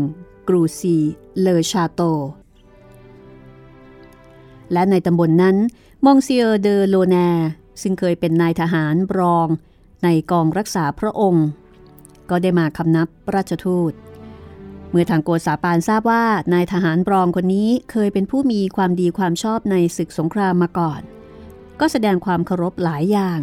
[0.48, 0.98] กรูซี
[1.39, 2.02] เลอชาโต
[4.74, 5.56] และในตำบลนนั้น
[6.05, 7.15] มองเซียเดอโลแน
[7.81, 9.47] ซึ่งเคยเป็นนายทหารรอง
[10.03, 11.47] ในกองรักษาพระองค์
[12.29, 13.93] ก็ได้มาคำนับราชทูต
[14.89, 21.01] เมื่อทางโกษาปานทราบว่านายทหารรองคนนี้เคยเป็นผู้มีความดีความชอบในศึกสงครามมาก่อน
[21.79, 23.39] ก็แสดงความเคารพหลายอย่าง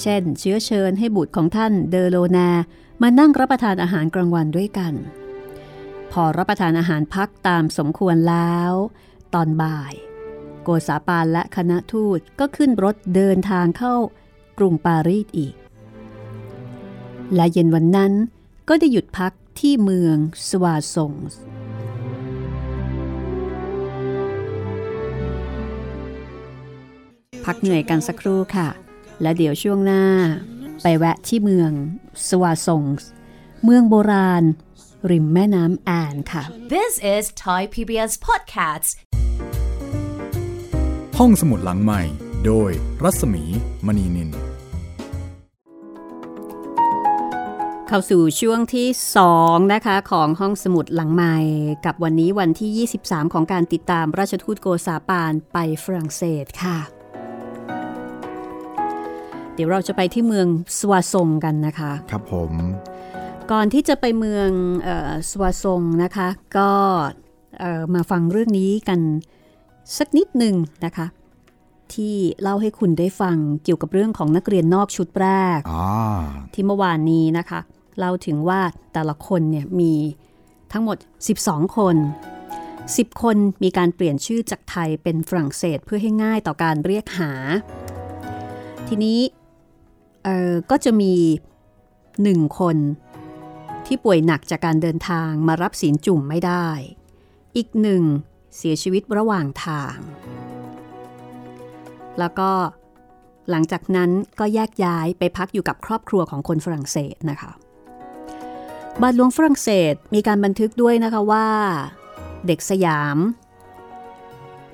[0.00, 2.50] เช่น เชื้อเชิญให้บุตรของท่านเดอโลนา
[3.02, 4.94] มานั่งรับประทานอาหารกลางวันด้วยกัน
[6.12, 8.72] พอรับประทานอาหารพักตามสมควรแล้ว
[9.34, 9.94] ตอนบ่าย
[10.70, 13.94] โกษาปานและคณะทูตก็ขึ้นรถเดินทางเข้า
[14.58, 15.54] กรุงปารีสอีก
[17.34, 18.12] และเย็นวันนั้น
[18.68, 20.16] ก็ได้หยุดพักที่เมือง
[20.48, 21.38] สวาซงส์
[27.44, 28.68] พักเหนื่อยกันสักครู่ค่ะ
[29.22, 30.04] และเดี๋ยวช่วงหน้า
[30.82, 31.70] ไปแวะที่เมือง
[32.28, 33.08] สวาซงส์
[33.64, 34.44] เมืองโบราณ
[35.10, 36.42] ริมแม่น้ำแอนค่ะ
[36.76, 38.90] This is Thai PBS Podcasts.
[41.22, 42.02] ห้องสมุดหลังใหม่
[42.46, 42.70] โดย
[43.02, 43.42] รัศมี
[43.86, 44.30] มณีนิน
[47.88, 48.88] เข้าสู่ช่วงที่
[49.30, 51.36] 2 นะคะ ของห้องสมุดหลังใหม่
[51.86, 56.78] กับวันนี้วันที่ 23 ของการติดตามราชทูตโกซาปานไปฝรั่งเศสค่ะ
[59.54, 60.46] เดี๋ยวเราจะไปที่เมือง
[60.78, 62.52] สวาซงกันนะคะ ครับผม
[63.52, 64.48] ก่อนที่จะไปเมือง
[64.82, 66.70] เออสวาซงนะคะ ก็
[67.58, 69.00] เอ่อมาฟังเรื่องนี้กัน
[69.96, 71.06] สักนิดหนึ่งนะคะ
[71.94, 76.22] ที่เล่าให้คุณได้ฟังเกี่ยวกับเรื่องของนักเรียนนอกชุดแรกอ่า
[76.54, 77.60] ที่เมื่อวานนี้นะคะ
[77.98, 78.60] เล่าถึงว่า
[78.92, 79.94] แต่ละคนเนี่ยมี
[80.72, 80.96] ทั้งหมด
[81.36, 81.96] 12 คน
[82.58, 87.32] 10 คนมีการเปลี่ยนชื่อจากไทยเป็นฝรั่งเศสเพื่อให้ง่ายต่อการเรียกหา
[88.88, 89.20] ทีนี้
[90.24, 91.14] เอ่อก็จะมี
[91.88, 92.76] 1 คน
[93.86, 96.66] ที่ป่วยหนักจากการเดินทางมารับศีลจุ่มไม่ได้
[97.56, 98.02] อีกหนึ่ง
[98.58, 99.96] เสียชีวิตระหว่างทาง
[102.18, 102.50] แล้วก็
[103.50, 107.50] หลังจากนั้นก็แยกย้ายไปพักอยู่กับครอบครัวของคนฝรั่งเศสนะคะ
[109.00, 111.48] บาทหลวงฝรั่งเศสมีการบันทึกด้วยนะคะว่า
[112.46, 113.18] เด็กสยาม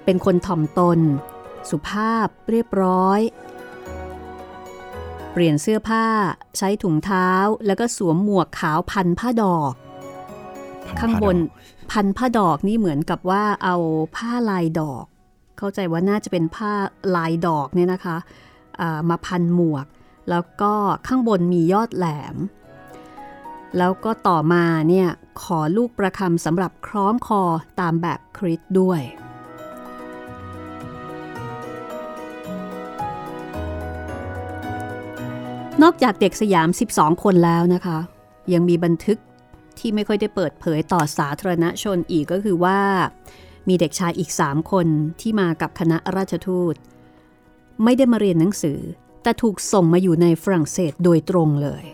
[0.04, 0.98] เป็นคนถ่อมตน
[1.70, 3.20] สุภาพเรียบร้อย
[5.32, 6.06] เปลี่ยนเสื้อผ้า
[6.58, 7.30] ใช้ถุงเท้า
[7.66, 9.72] แล้วก็สวมหมวกขาวพันผ้าดอก
[10.98, 11.36] ข้างบน
[11.94, 13.76] พันผ้าดอกนี่เหมือนกับว่าเอา
[14.16, 15.04] ผ้าลายดอก
[15.58, 16.72] เข้าใจว่าน่าจะเป็นผ้า
[17.16, 19.86] ลายดอกเนี่ยนะคะามาพันหมวก
[20.30, 20.72] แล้วก็
[21.06, 22.36] ข้างบนมียอดแหลม
[23.78, 25.08] แล้วก็ต่อมาเนี่ย
[25.42, 27.42] ขอลูกประคำสำหรับคล้องคอ
[27.80, 29.00] ตามแบบคริสด้วย
[35.82, 37.98] นอกจากเด็กสยาม 12 คนแล้วนะคะ
[38.52, 39.18] ยังมีบันทึก
[39.86, 42.80] ที่ไม่ค่อยได้เปิดเผยต่อสาธารณชนอีกก็คือว่า
[43.68, 44.86] มีเด็กชายอีก3คน
[45.20, 46.74] ที่มากับคณะราชทูต
[47.84, 48.78] ไม่ได้มาเรียนหนังสือ
[49.22, 51.84] แต่ถูกส่งมาอยู่ในฝรั่งเศสโดยตรงเลย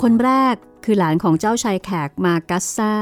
[0.00, 2.94] คนแรกคือหลานของเจ้าชายแขกมากัสซา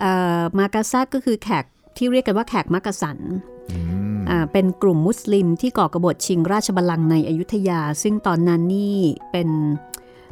[0.00, 1.64] เอ่อมากัสซาก็คือแขก
[1.96, 3.18] ที่เรียกกันว่าแขกมักกะสัน
[4.30, 8.98] อ่าเป็นกลุ่มมุสลิมที่ก่อกบฏชิงราชบัลลังก์ในอยุธยา ซึ่งตอนนั้นนี่
[9.30, 9.48] เป็น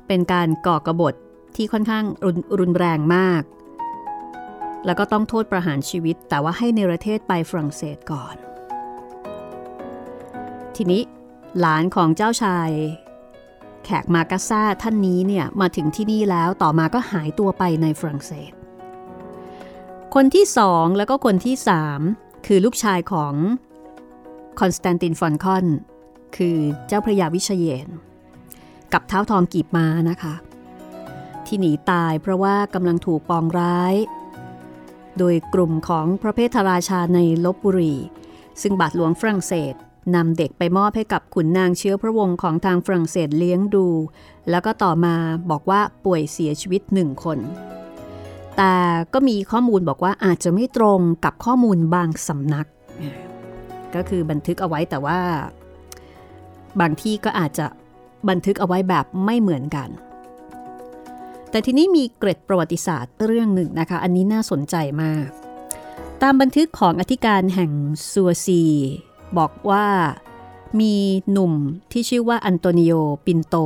[0.07, 1.15] เป็นการก่อกบฏ
[1.57, 3.43] ที่ค่อนข้างรุนรุนแรงมาก
[4.87, 8.37] แล้วก็ต้องโทษประหารชีวิต แต่ว่าให้ในประเทศไปฝรั่งเศสก่อน
[10.77, 11.03] ทีนี้
[11.61, 12.71] หลานของเจ้าชาย
[13.85, 18.53] แขกมากัสซาท่านนี้เนี่ยมาถึงที่นี่แล้วต่อมาก็หายตัวไปในฝรั่งเศส
[20.15, 22.01] คนที่สองแล้วก็คนที่สาม
[22.47, 23.35] คือลูกชายของ
[24.61, 25.67] คอนสแตนตินฟอนคอน
[26.37, 27.89] คือเจ้าพระยาวิเชยน
[28.93, 30.35] กับเท้าทองกีบมานะคะ
[31.51, 33.95] ที่หนีตายเพราะว่ากำลังถูกปองร้าย
[35.19, 37.95] โดยกลุ่มของพระเพทราชาในลบบุรี
[38.63, 39.75] ซึ่งบาทหลวงฝรั่งเศส
[40.15, 43.87] นำเด็กไปมอบให้กับขุนนางเชื้อพระวงศ์ของทางฝรั่งเศสเลี้ยงดู
[44.51, 45.15] แล้วก็ต่อมา
[45.51, 47.39] บอกว่าป่วยเสียชีวิตหนึ่งคน
[48.57, 48.75] แต่
[49.13, 52.67] ก็มีข้อมูลบอกว่าอาจจะไม่ตรงกับข้อมูลบางสำนัก
[53.95, 55.21] ก็คือบันทึกเอาไว้แต่ว่า
[56.81, 57.67] บางที่ก็อาจจะ
[58.29, 59.89] บันทึกเอาไว้แบบไม่เหมือนกัน
[61.51, 65.29] แต่ทีนี้มีเกร็ดประวัติศาสตร์เรื่องหนึ่งนะคะ อันนี้น่าสนใจมาก
[66.23, 67.73] ตามบันทึกของอธิการแห่ง
[68.13, 68.63] ซัวซี
[69.39, 69.87] บอกว่า
[70.81, 70.95] มี
[71.31, 71.53] หนุ่ม
[71.93, 72.93] ที่ชื่อว่าอันโตนิโอ
[73.27, 73.57] ปินโต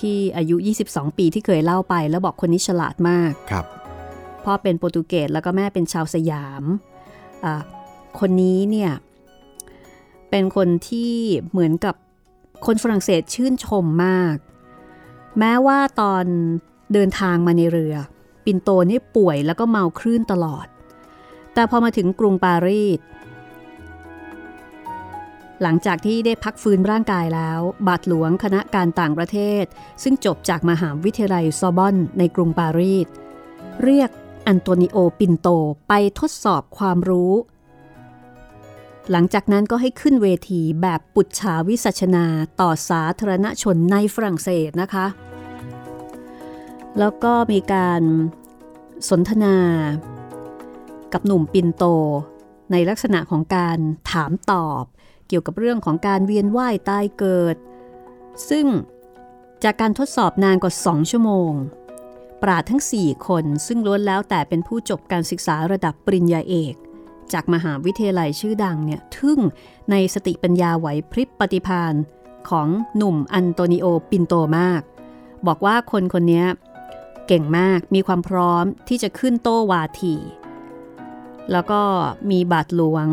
[0.00, 0.56] ที่อายุ
[0.88, 3.66] 22 ปีที่เคยเล่าไป แล้วบอกคนนี้ฉลาดมากครับ
[4.44, 6.64] พ่อเป็นโปรตุเกสแล้วก็แม่เป็นชาวสยาม
[7.44, 7.62] อ่า
[8.20, 8.92] คนนี้เนี่ย
[10.30, 11.12] เป็นคนที่
[11.50, 11.94] เหมือนกับ
[12.66, 14.34] คนฝรั่งเศสชื่นชมมาก
[15.38, 16.24] แม้ว่าตอน
[16.92, 17.94] เดินทางมาในเรือ
[18.44, 20.66] ปินโตนี่ป่วยแล้วก็เมาคลื่นตลอด
[21.54, 23.00] แต่พอมาถึงกรุงปารีส
[25.62, 29.64] หลังจากที่ได้พักฟื้นร่างกายแล้ว บาทหลวงคณะการต่างประเทศ
[30.02, 33.06] ซึ่งจบจากมหาวิทยาลัยซอบอนในกรุงปารีส
[33.82, 34.10] เรียก
[34.46, 35.48] อันโตนิโอปินโต
[35.88, 37.32] ไปทดสอบความรู้
[39.10, 42.24] หลังจากนั้นก็ให้ขึ้นเวทีแบบปุจฉาวิสัชนา
[42.60, 45.06] ต่อสาธารณชนในฝรั่งเศสนะคะ
[46.98, 48.02] แล้วก็มีการ
[49.08, 49.56] สนทนา
[51.12, 51.84] กับหนุ่มปินโต
[52.72, 53.78] ในลักษณะของการ
[54.10, 54.84] ถามตอบ
[55.28, 57.56] เกี่ยวกับเรื่องของการเวียนว่ายตายเกิด
[58.48, 58.66] ซึ่ง
[59.64, 61.52] จากการทดสอบนานกว่า 2 ชั่วโมง
[62.42, 66.74] ปราดทั้ง 4 คนซึ่งล้วนแล้วแต่เป็นผู้จบการศึกษาระดับปริญญาเอก
[67.32, 69.38] จากมหาวิทยาลัยชื่อดังเนี่ยทึ่ง
[69.90, 71.94] ในสติปัญญาไหวพริบปฏิพาน
[72.48, 74.82] ของหนุ่มอันโตนิโอปินโตมาก
[75.46, 76.44] บอกว่าคนคนนี้
[77.26, 80.14] เก่งมากมีความพร้อมที่จะขึ้นโต้วาที
[81.52, 81.80] แล้วก็
[82.30, 83.06] มีบาทหลวง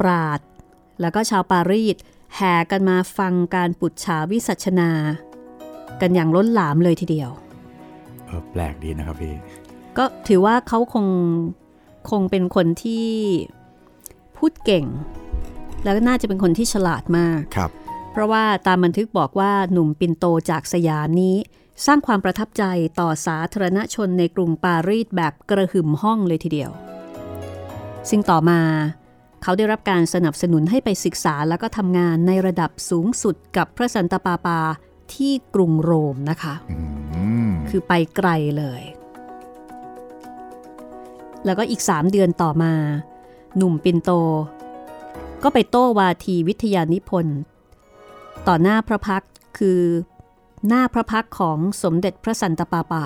[0.00, 0.40] ปราด
[1.00, 1.96] แล้วก็ชาวปารีส
[2.36, 4.90] แห่กันมาฟังการปุจฉาวิสัชนา
[6.00, 7.30] กันอย่างล้นหลามเลยทีเดียว
[8.26, 9.34] เออแปลกดีนะครับพี่
[9.98, 11.06] ก็ถือว่าเขาคง
[12.10, 13.08] คงเป็นคนที่
[14.36, 14.86] พูดเก่ง
[15.84, 17.70] แล้วก็น่าจะเป็นคนที่ฉลาดมากครับ
[18.12, 21.36] เพราะว่าตามบันทึกบอกว่าหนุ่มปินโตจากสยามนี้
[21.86, 22.64] สร้างความประทับใจ
[23.00, 26.70] ต่อสาธารณชนในกรุงปารีสแบบกระหึ่มห้องเลยทีเดียว
[28.08, 28.60] ซึ่งต่อมา
[29.42, 34.60] เขาได้รับการสนับสนุนให้ไปศึกษาแล้วก็ทำงานในระดับสูงสุดกับพระสันตะปาปา
[35.14, 36.54] ที่กรุงโรมนะคะ
[37.68, 38.82] คือไปไกลเลย
[41.44, 42.74] แล้วก็อีกสามเดือนต่อมา
[43.56, 44.10] หนุ่มปินโต
[45.42, 47.38] ก็ไปโต้วาทีวิทยานิพนธ์
[48.46, 49.24] ต่อหน้าพระพัก
[49.58, 49.82] คือ
[50.68, 53.04] หน้าพระพักของสมเด็จพระสันตะปาปา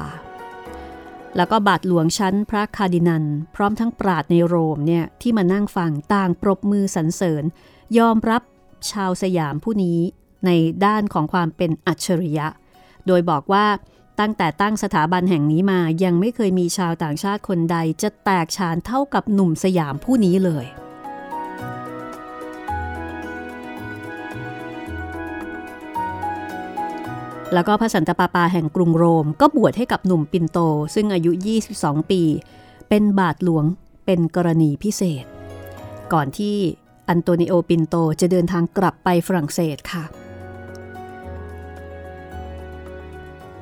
[1.36, 7.44] แล้วก็บาทหลวงชั้นพระคาดินัน พร้อมทั้งปราดในโรมเนี่ยที่มานั่งฟังต่างปรบมือสรรเสริญ
[7.98, 8.42] ยอมรับ
[8.90, 9.98] ชาวสยามผู้นี้
[10.46, 10.50] ใน
[10.84, 12.46] ด้านของความเป็นอัจฉริยะ
[13.06, 13.66] โดยบอกว่า
[14.20, 20.66] ตั้งแต่ตั้งสถาบันแห่งนี้มายังไม่เคยมีชาวต่างชาติคนใดจะแตกฉานเท่ากับหนุ่มสยามผู้นี้เลย
[27.54, 30.58] แล้วก็พระสันตะปาปาแห่งกรุงโรม ก็บวชให้กับหนุ่มปินโต
[30.94, 31.32] ซึ่งอายุ
[31.70, 32.22] 22 ปี
[32.88, 33.64] เป็นบาทหลวง
[34.06, 35.24] เป็นกรณีพิเศษ
[36.12, 36.56] ก่อนที่
[37.08, 40.04] อันโตนิโอปินโตจะเดินทางกลับไปฝรั่งเศสค่ะ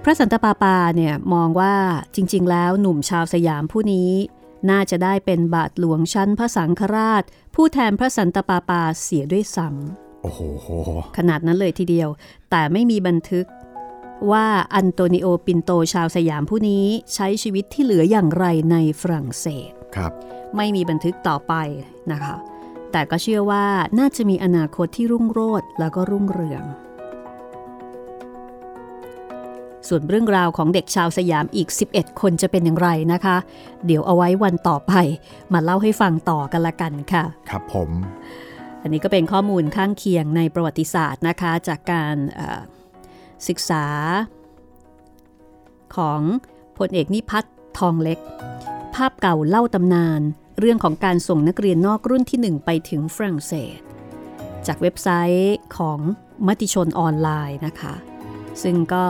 [0.05, 1.75] พระสันตะปาปาเนี่ยมองว่า
[2.15, 4.11] จริง ๆ แล้วหนุ่มชาวสยามผู้นี้
[4.71, 7.23] น่าจะได้เป็นบาทหลวงชั้นพระสังฆราช
[7.55, 10.41] ผู้แทนพระสันตะปาปาเสียด้วยซ้ำโอ้โห
[11.17, 12.09] ขนาดนั้นเลยทีเดียว
[12.51, 13.47] แต่ไม่มีบันทึก
[14.33, 20.13] ว่าอันโตนิโอปินโตชาวสยามผู้นี้ใช้ชีวิตที่เหลืออย่างไรในฝรั่งเศสครับ
[20.57, 21.55] ไม่มีบันทึกต่อไป
[22.13, 22.37] นะคะ
[22.93, 23.67] แต่ก็เชื่อว่า
[23.99, 26.65] น่าจะมีอนาคตที่รุ่งโรจน์แล้วก็รุ่งเรือง
[29.89, 33.37] ส่วนเรื่องราวของเด็กชาวสยามอีก 11 คนจะเป็นอย่างไรนะคะ
[33.87, 34.93] เดี๋ยวเอาไว้วันต่อไป
[35.53, 37.91] มาเล่าให้ฟังต่อกันละกันค่ะ ครับผม
[38.83, 42.17] อันนี้ก็เป็นข้อมูลข้างเคียงในประวัติศาสตร์นะคะ จากการ
[43.49, 43.87] ศึกษา
[45.97, 46.21] ของ
[46.79, 48.19] พลเอกนิพัฒน์ทองเล็ก
[48.95, 50.21] ภาพเก่าเล่าตำนาน
[50.61, 53.79] เรื่องของการส่งนักเรียนนอกรุ่นที่ 1 ไปถึงฝรั่งเศส
[54.67, 55.99] จากเว็บไซต์ของ
[56.47, 57.95] มติชนออนไลน์นะคะ
[58.63, 59.07] ซึ่งก็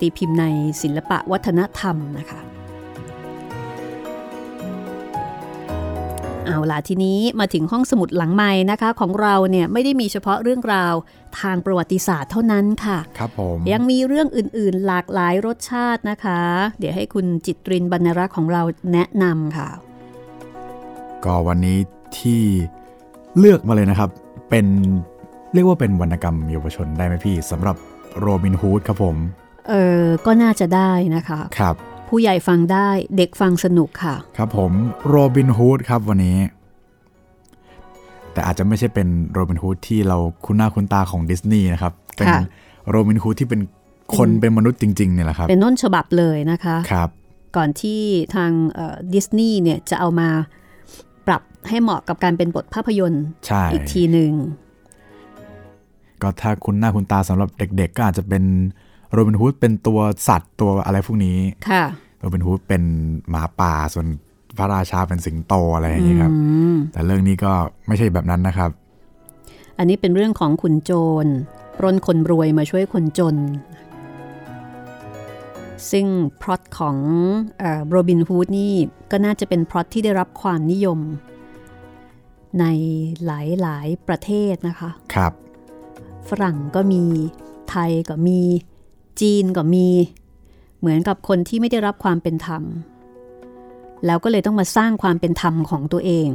[0.00, 0.44] ตีพิมพ์ใน
[0.82, 2.40] ศิลปะวัฒนธรรมนะคะ
[6.46, 10.94] เอาล่ะทีนี้มาถึงห้องสมุดหลังไม้นะคะของเราเนี่ยไม่ได้มีเฉพาะเรื่องราว
[11.40, 16.40] ทางประวัติศาสตร์เท่านั้นค่ะ ครับผมยังมีเรื่องอื่นๆ หลากหลายรสชาตินะคะ
[16.78, 19.68] เดี๋ยวให้คุณจิตรินบรรณรักษ์ของเราแนะนำค่ะ
[21.24, 21.78] ก็วันนี้
[22.18, 22.42] ที่
[23.38, 24.10] เลือกมาเลยนะครับ
[24.50, 24.66] เป็น
[25.54, 27.76] เรียกว่าเป็นวรรณกรรมเยาวชนได้ไหมพี่สำหรับ
[28.20, 29.16] โรบินฮูดครับผม
[29.68, 31.74] เออก็น่าจะได้นะคะครับ
[32.08, 34.72] ผู้ใหญ่ฟังได้เด็กฟังสนุกค่ะ ครับผม
[35.08, 36.38] โรบินฮูดครับวันนี้
[38.32, 42.26] แต่อาจจะไม่ใช่เป็นโรบินฮูดที่เราคุ้นหน้าคุ้นตาของดิสนีย์นะครับ เป็น
[42.88, 43.60] โรบินฮูดที่เป็น
[44.16, 47.08] คนเป็นมนุษย์จริงๆเนี่ยแหละครับ เป็นต้นฉบับเลยนะคะครับ
[47.56, 48.00] ก่อนที่
[48.34, 48.50] ทาง
[49.14, 50.28] ดิสนีย์เนี่ยจะเอามา
[51.26, 53.24] ปรับให้เหมาะกับการเป็นบทภาพยนตร์
[53.72, 54.32] อีกทีหนึ่ง
[56.22, 58.44] ก็ถ้าคุณหน้าคุณตาสำหรับเด็กๆ ก็อาจจะเป็น
[59.12, 61.38] โรบินฮูดเป็นตัวสัตว์ตัวอะไรพวกนี้
[61.70, 61.84] ค่ะ
[62.18, 62.82] โรบินฮูดเป็น
[63.30, 64.06] หมาป่าส่วน
[64.58, 66.32] พระราชาเป็นสิงโตอะไรอย่างนี้ครับ
[66.92, 67.52] แต่เรื่องนี้ก็
[67.86, 68.70] ไม่ใช่แบบนั้นนะครับ
[69.78, 70.92] อันนี้เป็นเรื่องของขุนโจ
[71.24, 71.26] ร
[71.78, 73.36] ปล้นคนรวยมาช่วยคนจน
[75.90, 76.06] ซึ่ง
[76.40, 76.96] พล็อตของ
[77.88, 78.74] โรบินฮูดนี่
[79.10, 80.98] ก็น่าจะเป็นพล็อตที่ได้รับความนิยม
[82.60, 82.64] ใน
[83.26, 83.30] ห
[83.66, 85.32] ลายๆประเทศนะคะ ครับ
[86.28, 87.02] ฝรั่งก็มี
[87.70, 88.40] ไทยก็มี
[89.20, 89.88] จีนก็มี
[90.80, 92.62] เหมือนกับคนที่ไม่ได้รับความเป็นธรรม
[94.06, 96.28] แล้วก็เลยต้องมาสร้างความเป็นธรรมของตัวเอง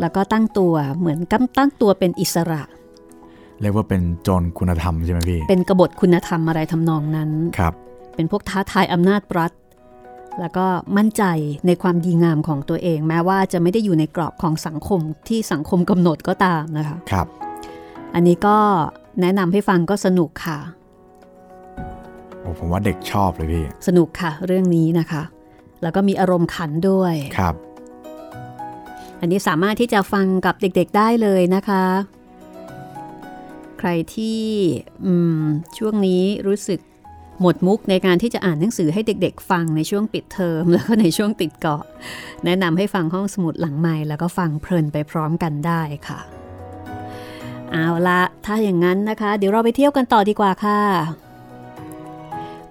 [0.00, 2.62] แล้วก็ตั้งตัวเหมือนกำตั้งตัวเป็นอิสระ
[3.60, 7.74] เรียกว่าเป็นโจรคุณธรรมใช่ไหมพี่ เป็นกบฏคุณธรรมอะไรทำนองนั้น ครับ
[8.14, 9.52] เป็นพวกท้าทายอำนาจรัฐ
[10.40, 10.66] แล้วก็
[10.96, 11.24] มั่นใจ
[11.66, 17.26] ในความดีงามของตัวเอง แม้ว่าจะไม่ได้อยู่ในกรอบของสังคมที่สังคมกำหนดก็ตามนะคะ ครับ
[18.14, 18.58] อันนี้ก็
[19.20, 20.58] แนะนำให้ฟังก็สนุกค่ะ
[22.40, 25.22] โอ้ผมว่าเด็กชอบเลยพี่ สนุกค่ะ เรื่องนี้นะคะ
[25.82, 27.54] แล้วก็มีอารมณ์ขันด้วยครับ
[29.20, 31.84] อันนี้สามารถที่จะฟังกับเด็กๆได้เลยนะคะ
[33.78, 34.40] ใครที่
[35.78, 36.80] ช่วงนี้รู้สึก
[37.40, 41.84] หมดมุกในการที่จะอ่านหนังสือให้เด็กๆ ฟังในช่วงปิดเทอม แล้วก็ในช่วงติดเกาะ
[42.44, 46.37] แนะนำให้ฟังห้องสมุดหลังใหม่แล้วก็ฟังเพลินไปพร้อมกันได้ค่ะ
[47.72, 50.80] เอาละถ้าอย่างนั้นนะคะ เดี๋ยวเราไปเที่ยวกันต่อดีกว่าค่ะ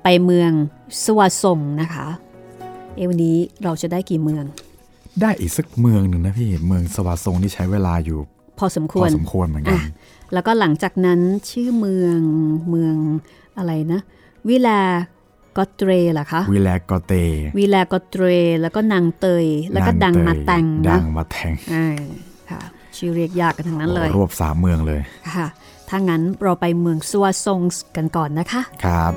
[0.04, 0.52] ไปเมือง
[1.06, 2.08] สวัสงนะคะ
[2.96, 4.46] เอวันนี้เราจะได้กี่เมือง
[5.22, 8.20] ได้อีกสักเมืองหนึ่งนะพี่ เมืองสวัสงนี่ใช้เวลาอยู่
[8.60, 9.82] พอสมควร พอสมควรเหมือนกัน
[10.34, 11.20] แล้วก็หลังจากนั้น
[11.50, 12.20] ชื่อเมือง
[12.70, 12.96] เมือง
[13.58, 14.00] อะไรนะ
[14.50, 14.82] วิลา
[15.58, 17.14] กอเตรล่ะคะวิแลกอเต
[17.58, 18.26] วิลากอเตร
[18.62, 21.88] แล้วก็นางเตย แล้วก็ดังมาแตงดันะงมาแทงอ่า
[22.52, 22.62] ค่ะ
[22.98, 25.02] ชื่อเรียกยากกันทั้งนั้นเลยโอ้รวบสามเมืองเลย
[25.36, 25.48] ค่ะ
[25.90, 29.14] ถ้างั้นเราไปเมืองซัวซงส์กันก่อนนะคะ ครับ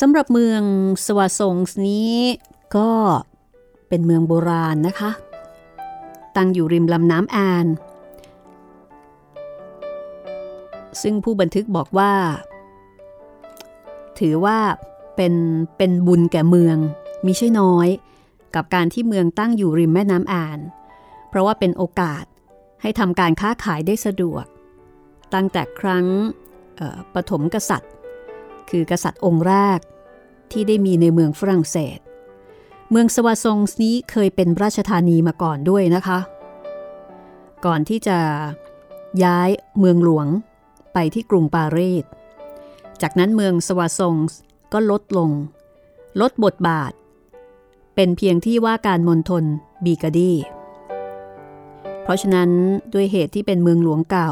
[0.00, 0.62] สำหรับเมือง
[1.06, 2.16] สวาซงส์นี้
[2.76, 2.90] ก็
[3.88, 5.10] เป็นเมืองโบราณนะคะ
[6.36, 7.66] ตั้งอยู่ริมลำน้ำแอน
[11.02, 12.12] ซึ่งผู้บันทึกบอกว่า
[14.18, 14.58] ถือว่า
[15.16, 15.34] เป็น
[15.76, 16.76] เป็นบุญแก่เมือง
[17.26, 17.88] มิใช่น้อย
[18.54, 20.58] กับการที่เมืองตั้งอยู่ริมแม่น้ำแอน
[21.28, 22.24] เพราะว่าเป็นโอกาส
[22.82, 24.44] ให้ทำการค้าขายได้สะดวก
[25.34, 26.06] ตั้งแต่ครั้ง
[27.14, 27.92] ปฐมกษัตริย์
[28.70, 29.78] คือกษัตริย์องค์แรก
[30.52, 31.98] ที่ได้มีในเมืองฝรั่งเศส
[32.94, 36.18] เมืองสวาซงนี้เคยเป็นราชธานีมาก่อนด้วยนะคะ
[37.66, 38.18] ก่อนที่จะ
[39.24, 40.26] ย้ายเมืองหลวง
[40.92, 42.04] ไปที่กรุงปารีส
[43.02, 44.16] จากนั้นเมืองสวาซง
[44.72, 45.30] ก็ลดลง
[46.20, 46.92] ลดบทบาท
[47.94, 49.44] เป็นเพียงที่ว่าการมณฑล
[49.84, 50.32] บีกาดี
[52.02, 52.50] เพราะฉะนั้น
[52.94, 54.30] ด้วยเหตุที่เป็นเมืองหลวงเก่า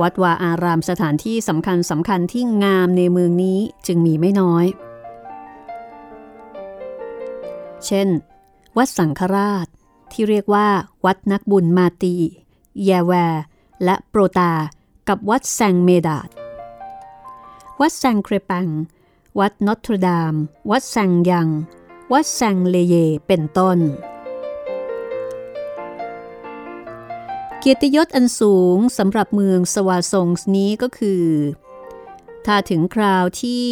[0.00, 4.66] วัดวาอารามสถานที่สำคัญสำคัญที่งามในเมืองนี้จึงมีไม่น้อย
[7.86, 8.08] เช่น
[8.76, 9.66] วัดสังฆราช
[10.12, 10.68] ที่เรียกว่า
[11.04, 12.14] วัดนักบุญมาตี
[12.84, 13.12] แยแว
[13.84, 14.52] และโปรตา
[15.08, 16.28] กับวัดแซงเมดาด
[17.80, 18.66] วัดแซงเครปัง
[19.38, 20.34] วัดนอตรดาม
[20.70, 21.48] วัดแซงยัง
[22.12, 22.94] วัดแซงเลเย
[23.26, 23.78] เป็นต้น
[27.58, 31.24] เกียรติยศอันสูงสำหรับเมืองสวาซงส์นี้ก็คือ
[32.46, 33.64] ถ้าถึงคราวที่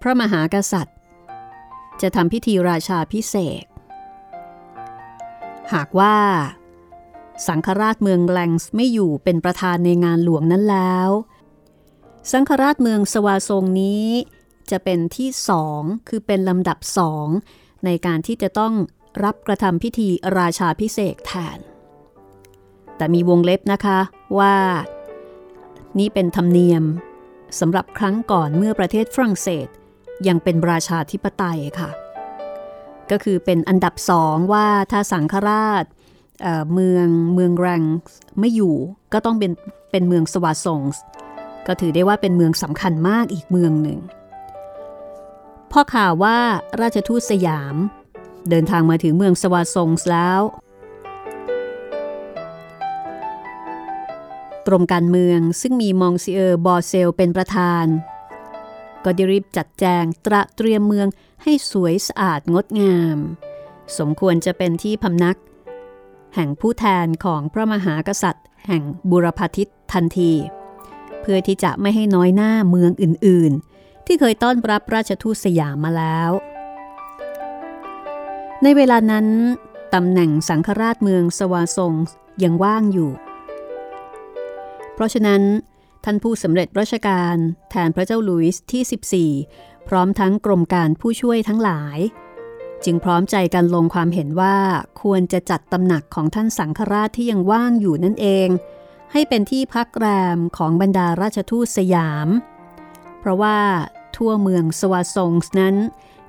[0.00, 0.95] พระมหากษัตริย์
[2.02, 3.64] จะทำพิธีราชาพิเศษ
[5.72, 6.16] หากว่า
[7.46, 11.10] สังฆราชเมืองแลงส์ไม่อยู่เป็นประธานในงานหลวงนั้นแล้ว
[12.32, 14.06] สังฆราชเมืองสวาซงนี้
[14.70, 17.26] จะเป็นที่สองคือเป็นลำดับสอง
[17.84, 18.74] ในการที่จะต้อง
[19.24, 21.58] รับกระทำพิธีราชาพิเศษแทน
[22.96, 23.98] แต่มีวงเล็บนะคะ
[24.38, 24.56] ว่า
[25.98, 26.84] นี่เป็นธรรมเนียม
[27.60, 29.68] สำหรับครั้งก่อนเมื่อประเทศฝรั่งเศส
[30.28, 31.90] ยังเป็นราชาธิปไตยค่ะ
[33.10, 35.84] ก็คือเป็นอันดับสองว่าถ้าสังฆราช
[36.42, 37.82] เเมืองเมืองแรง
[38.40, 38.74] ไม่อยู่
[39.12, 39.52] ก็ต้องเป็น
[39.90, 40.82] เป็นเมืองสวาซง
[41.66, 43.98] ก็ถือได้ว่าเป็นเมืองสำคัญมากอีกเมืองหนึ่ง
[45.72, 46.38] พ่อข่าวว่า
[46.80, 47.76] ราชทูตสยาม
[48.50, 50.40] เดินทางมาถึงเมืองสวาซงแล้ว
[54.66, 57.84] กรมการเมืองซึ่งมีมองซิเออร์บอเซลเป็นประธาน
[59.06, 61.08] ก็ได้รีบจัดแจงตระเตรียมเมือง
[61.42, 63.18] ให้สวยสะอาดงดงาม
[63.98, 65.38] สมควรจะเป็นที่พำนัก
[66.34, 70.32] แห่งผู้แทนของพระมหากษัตริย์ แห่งบุรพาทิตทันที
[71.20, 76.30] เพื่อที่จะไม่ให้น้อยหน้าเมืองอื่นๆ ที่เคยต้อนรับราชทูตสยามมาแล้ว
[78.62, 79.26] ในเวลานั้น
[79.94, 81.92] ตำแหน่งสังฆราชเมืองสวาซง
[82.42, 83.10] ยังว่างอยู่
[84.94, 85.42] เพราะฉะนั้น
[86.08, 87.36] ท่านผู้สำเร็จราชการ
[87.70, 91.98] แทนพระเจ้าลุยส์ที่ 14 พร้อมทั้งกรมการผู้ช่วยทั้งหลาย
[92.84, 94.56] จึงพร้อมใจกันลงความเห็นว่า
[95.02, 98.48] ควรจะจัดตำหนักของท่านสังฆราชที่ยังว่างอยู่นั่นเอง
[99.12, 102.28] ให้เป็นที่พักแรมของบรรดาราชทูตสยาม
[103.20, 103.58] เพราะว่า
[104.16, 105.76] ทั่วเมืองสวาซงส์นั้น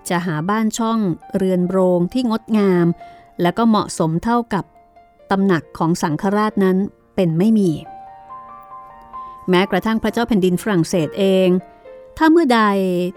[0.10, 1.00] จะหาบ้านช่อง
[1.36, 2.88] เรือนโรงที่งดงาม
[3.42, 4.66] และก็เหมาะสมเท่ากับ
[5.32, 6.78] ตำหนักของสังฆราชนั้น
[7.16, 7.72] เป็นไม่มี
[9.50, 11.50] แม้กระทั่งพระเจ้าแผ่นดินฝรั่งเศสเอง
[12.18, 12.62] ถ้าเมื่อใด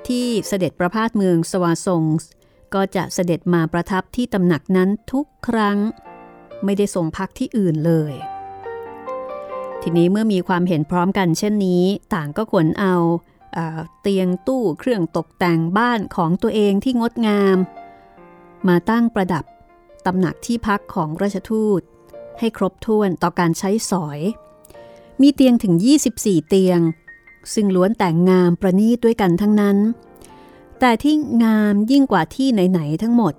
[0.08, 2.28] ที่เสด็จประพาสเมืองสวาซงส์
[2.74, 5.78] ก็จะเสด็จมาประทับที่ตำหนักนั้นทุกครั้ง
[6.64, 8.12] ไม่ได้ทรงพักที่อื่นเลย
[9.82, 12.94] ทีนี้เมื่อมีความเห็นพร้อมกันเช่นนี้ ต่างก็ขนเอา
[14.00, 17.56] เตียงตู้เครื่องตกแต่งบ้านของตัวเองที่งดงาม
[18.68, 19.44] มาตั้งประดับ
[20.06, 21.80] ตำหนักที่พักของราชทูต
[22.38, 24.20] ให้ครบถ้วนต่อการใช้สอย
[25.20, 25.74] มีเตียงถึง
[26.12, 26.80] 24 เตียง
[27.54, 29.76] ซึ่งล้วนแต่งงามประณีตด้วยกันทั้งนั้น
[30.80, 31.14] แต่ที่
[31.44, 33.34] งามยิ่งกว่าที่ไหนๆทั้งหมด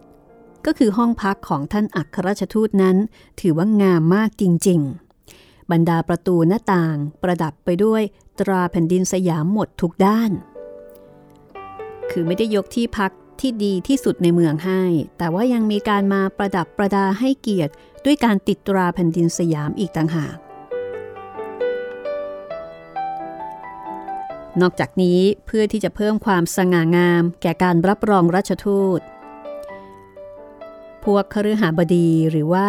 [0.65, 2.97] ก็คือห้องพักของท่านอัครราชทูตนั้น
[3.39, 4.79] ถือว่างามมากจริง
[5.25, 8.01] ๆ บรรดาประตูหน้าต่างประดับไปด้วย
[8.39, 10.31] ตราแผ่นดินสยามหมดทุกด้าน
[12.11, 14.81] คือไม่ได้ยกที่พักที่ดีที่สุดในเมืองให้
[15.17, 17.73] แต่ว่ายังมีการมาประดับประดาให้เกียรติ
[18.05, 20.35] ด้วยการติดตราแผ่นดินสยามอีกต่างหาก
[24.61, 28.99] นอกจากนี้เพื่อที่จะเพิ่มความสง่างาม แก่การรับรองราชทูต
[31.05, 32.67] พวกคฤหาบดีหรือว่า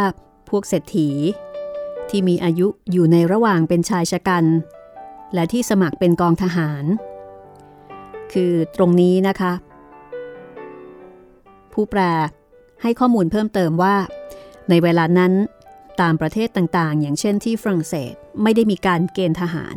[0.48, 1.10] พวกเศรษฐี
[2.10, 4.44] ที่มีอายุอยู่ในระหว่างเป็นชายชะกัน
[5.34, 6.84] และที่สมัครเป็นกองทหาร
[8.32, 9.52] คือตรงนี้นะคะ
[11.72, 12.00] ผู้แปล
[12.82, 13.96] ให้ข้อมูลเพิ่มเติมว่า
[14.68, 15.32] ในเวลานั้น
[16.00, 19.76] ตามประเทศต่างๆ อย่างเช่นที่ฝรั่งเศสไม่ได้มีการเกณฑ์ทหาร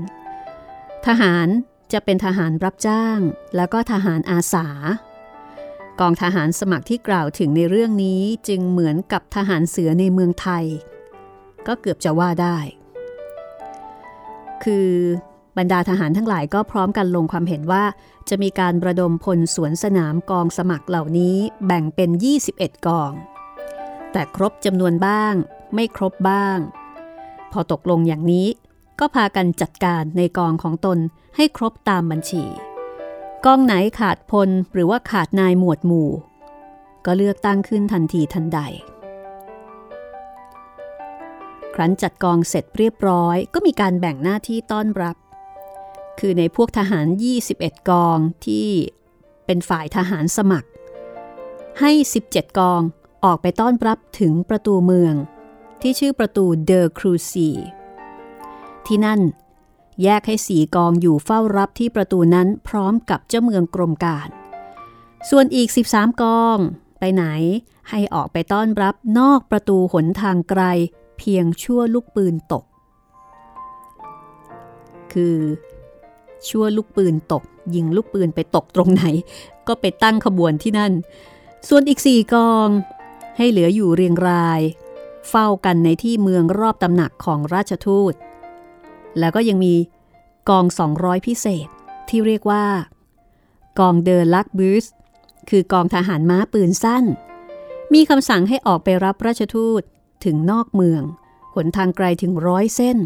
[1.08, 1.47] ทหาร
[1.93, 3.19] จะเป็นทหารรับจ้าง
[3.55, 4.67] แล้วก็ทหารอาสา
[5.99, 10.65] กองทหารสมัครที่กล่าวถึงในเรื่องนี้จึงเหมือนกับทหารเสือในเมืองไทย
[11.67, 12.57] ก็เกือบจะว่าได้
[14.63, 14.89] คือ
[15.57, 17.83] บรรดาทหารทั้งหลายก็พร้อมกันลงความเห็นว่า
[18.29, 22.09] จะมีการประดมพลสวนสนามกองสมัครเหล่านี้แบ่งเป็น
[22.47, 23.11] 21 กอง
[24.11, 25.33] แต่ครบจำนวนบ้าง
[25.73, 26.57] ไม่ครบบ้าง
[27.51, 28.47] พอตกลงอย่างนี้
[28.99, 30.97] ก็พากันจัดการในกองของตน
[31.35, 32.43] ให้ครบตามบัญชี
[33.45, 36.09] กองไหนขาดพลหรือว่าขาดนายหมวดหมู่
[37.05, 38.59] ก็เลือกตั้งขึ้นทันทีทันใด
[41.73, 45.15] ครั้นจัดกองเสร็จเรียบร้อย ก็มีการแบ่งหน้าที่ต้อนรับ
[46.19, 47.07] คือในพวกทหาร
[47.47, 48.67] 21 กองที่
[49.45, 50.69] เป็นฝ่ายทหารสมัคร
[51.79, 51.91] ให้
[52.25, 52.81] 17 กอง
[53.25, 55.15] ออกไปต้อนรับถึงประตูเมือง
[55.81, 57.49] ที่ชื่อประตูเดอครูซี
[58.88, 59.21] ที่นั่น
[60.03, 64.27] แยกให้สีกองอยู่เฝ้ารับที่ประตูนั้นพร้อมกับเจ้าเมืองกรมการ
[65.29, 66.57] ส่วนอีก 13 กอง
[66.99, 67.25] ไปไหน
[67.89, 70.61] ให้ออกไปต้อนรับนอกประตูหนทางไกล
[71.17, 72.63] เพียงชั่วลูกปืนตก
[75.13, 75.38] คือ
[76.47, 77.43] ชั่วลูกปืนตก
[77.75, 79.03] ยิงลูกปืนไปตกตรงไหน
[79.67, 80.93] ก็ไปตั้งขบวนที่นั่น
[81.67, 82.67] ส่วนอีกสี่กอง
[83.38, 84.61] ให้เหลืออยู่เรียงราย
[85.29, 88.13] เฝ้ากันในที่เมืองรอบตำหนักของราชทูต
[89.20, 89.76] แล้วก็ยังมี
[90.49, 90.66] กอง
[90.97, 91.68] 200 พิเศษ
[92.09, 92.66] ที่เรียกว่า
[93.80, 94.86] กองเดอลักบูส
[95.49, 97.03] คือกองทหารม้าปืนสั้น
[97.93, 99.82] มีคำสั่งให้ออกไปรับราชทูต
[100.26, 101.01] ถึงนอกเมือง
[101.55, 102.97] หนทางไกลถึงร้อยเส้น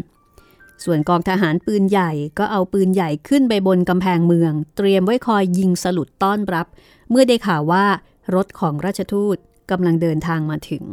[0.84, 6.66] ส่วนกองทหารปืนใหญ่ก็เอาปืนใหญ่ขึ้นไปบนกำแพงเมือง เตรียมไว้คอยยิงสลุดต้อนรับ
[7.10, 7.86] เมื่อได้ข่าวว่า
[8.34, 9.36] รถของราชทูต
[9.70, 10.84] กำลังเดินทางมาถึง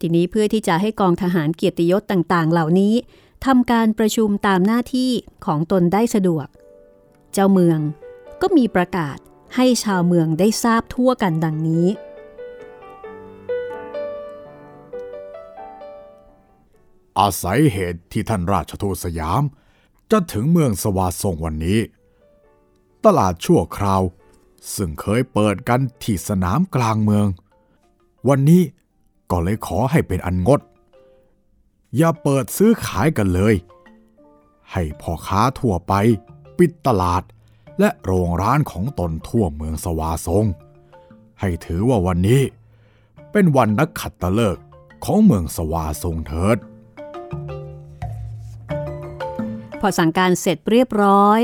[0.00, 2.94] ทีนี้เพื่อที่จะให้กองทหารเกียรติยศต่างๆ เหล่านี้
[3.46, 5.10] ทำการประชุมตามหน้าที่
[5.46, 6.46] ของตนได้สะดวก
[7.32, 7.78] เจ้าเมือง
[8.42, 9.16] ก็มีประกาศ
[9.56, 11.86] ให้ชาวเมืองได้ทราบทั่วกันดังนี้
[17.18, 19.42] อาศัยเหตุที่ท่านราชทูตสยาม
[20.10, 21.80] จะถึงเมืองสวาทรงวันนี้
[23.04, 24.02] ตลาดชั่วคราว
[24.74, 27.26] ซึ่งเคยเปิดกันที่สนามกลางเมือง
[28.28, 28.62] วันนี้
[29.30, 30.60] ก็เลยขอให้เป็นอันงด
[31.96, 33.54] อย่าเปิดซื้อขายกันเลย
[34.72, 35.92] ให้พ่อค้าทั่วไป
[36.58, 37.22] ปิดตลาด
[37.80, 40.44] และโรงร้านของตนทั่วเมืองสวาทรง
[41.40, 42.42] ให้ถือว่าวันนี้
[43.32, 44.64] เป็นวันนักขัตฤกษ์
[45.04, 46.58] ของเมืองสวาทรงเถิด
[49.80, 51.40] พอสั่งการเสร็จเรียบร้อย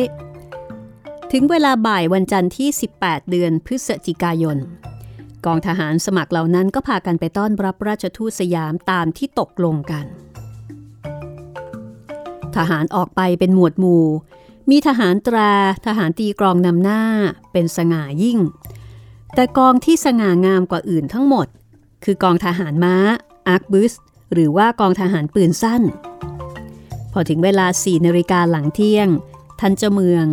[1.32, 2.68] ถึงเวลาบ่ายวันจันทร์ที่
[2.99, 4.59] 18 เดือนพฤศจิกายน
[5.47, 10.07] กองทหารสมัครเหล่านั้นก็พากันไปต้อนรับราชทูตสยามตามที่ตกลงกัน
[12.57, 14.07] ทหารออกไปเป็นหมวดหมู่
[14.70, 15.53] มีทหารตรา
[15.86, 17.03] ทหารตีกรองนำหน้า
[17.53, 18.38] เป็นสง่ายิ่ง
[19.34, 21.46] แต่กองที่สง่างามกว่าอื่นทั้งหมด
[22.05, 22.94] คือกองทหารม้า
[23.48, 23.92] อาร์คบุส
[24.32, 25.82] หรือว่ากองทหารปืนสั้น
[27.12, 29.09] พอถึงเวลาสี่นาฬิกาหลังเที่ยง
[29.61, 30.26] ท่านเจ้าเมือง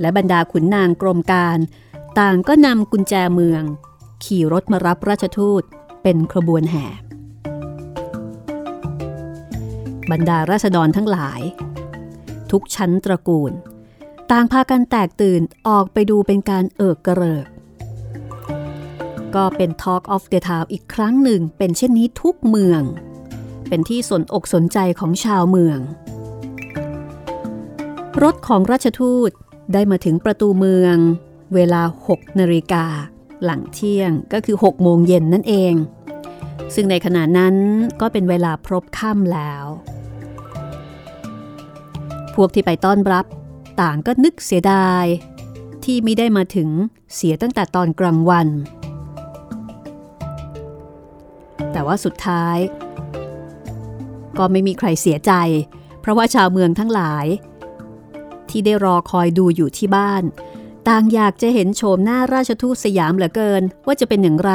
[0.00, 1.58] และบรรดาขุนนางกรมการ
[2.18, 3.62] ต่างก็นำกุญแจเมือง
[4.24, 5.62] ขี่รถมารับราชทูต
[6.02, 6.86] เป็นขบวนแห่
[10.10, 11.40] บรรดาราษฎรทั้งหลาย
[12.50, 13.52] ทุกชั้นตระกูล
[14.30, 17.46] ต่างพากันแตกตื่นออกไปดูเป็นการเอิกกระเริก
[19.34, 22.82] ก็เป็น Talk of the Town อีกครั้งหนึ่งเป็นเช่นนี้ทุกเมือง
[23.68, 25.78] เป็นที่สนอกสนใจของชาวเมือง
[28.22, 29.30] รถของราชทูต
[29.72, 30.96] ได้มาถึงประตูเมือง
[31.54, 32.86] เวลา 6 นาฬิกา
[33.44, 35.74] หลังเที่ยงก็คือ 6 โมงเย็นนั่นเอง
[36.74, 37.54] ซึ่งในขณะนั้น
[38.00, 39.64] ก็เป็นเวลาพรบค่ำแล้ว
[42.34, 43.24] พวกที่ไปต้อนรับ
[43.80, 45.04] ต่างก็นึกเสียดาย
[45.84, 46.68] ที่ไม่ได้มาถึง
[47.14, 48.48] เสียตั้งแต่ตอนกลางวัน
[51.72, 52.58] แต่ว่าสุดท้าย
[54.38, 55.32] ก็ไม่มีใครเสียใจ
[56.00, 57.26] เพราะว่าชาวเมืองทั้งหลาย
[58.48, 60.22] ที่ได้รอคอยดูอยู่ที่บ้าน
[60.88, 64.52] ต่างอยากจะเห็นโฉมหน้าราชทูตสยามเหลือเกินว่าจะเป็นอย่างไร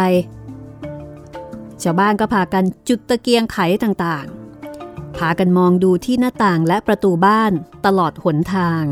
[1.83, 7.51] ชาวบ้านก็พากันจุดตะเกียงไขต่างๆ พากันมองดูที่หน้าต่างและประตูบ้าน
[7.85, 8.83] ตลอดหนทาง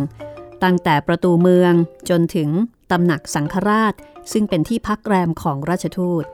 [0.64, 1.74] ตั้งแต่ประตูเมือง
[2.10, 2.50] จนถึง
[2.92, 3.94] ตำหนักสังฆราช
[4.32, 6.26] ซึ่งเป็นที่พักแรมของราชทูต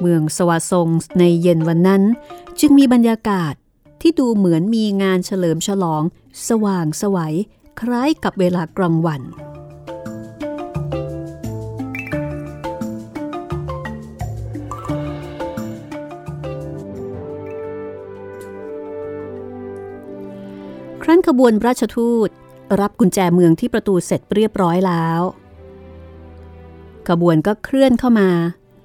[0.00, 0.88] เมืองสวาทรง
[1.18, 2.02] ในเย็นวันนั้น
[2.60, 3.54] จึงมีบรรยากาศ
[4.00, 6.02] ที่ดูเหมือนมีงานเฉลิมฉลอง
[6.48, 7.34] สว่างสวัย
[7.80, 9.22] คล้ายกับเวลากลางวัน
[21.32, 22.30] ขบวนราชทูต
[22.80, 25.20] รับกุญแจเมืองที่ประตูเสร็จเรียบร้อยแล้ว
[27.08, 28.30] ขบวนก็เคลื่อนเข้ามา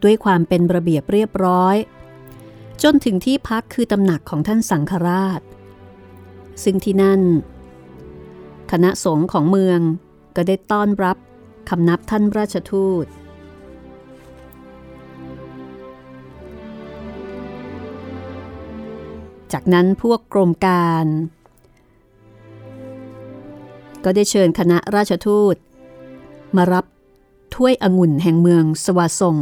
[0.04, 1.76] ด้วยความเป็นระเบียบเรียบร้อย
[2.84, 5.42] จนถึงที่พักคือตำหนักของท่านสังฆราช
[6.64, 7.22] ซึ่งที่นั่น
[8.72, 9.80] คณะสงฆ์ของเมือง
[10.36, 11.18] ก็ได้ต้อนรับ
[11.70, 13.06] คำนับท่านราชทูต
[19.54, 21.08] จากนั้นพวกกรมการ
[24.06, 25.56] ก็ได้เชิญคณะราชทูต
[26.56, 26.86] มารับ
[27.56, 29.38] ถ้วยองุ่นแห่งเมืองสวาซง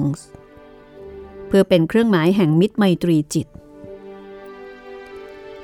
[1.47, 3.47] เพื่อเป็นเครื่องหมายแห่งมิตรไมตรีจิต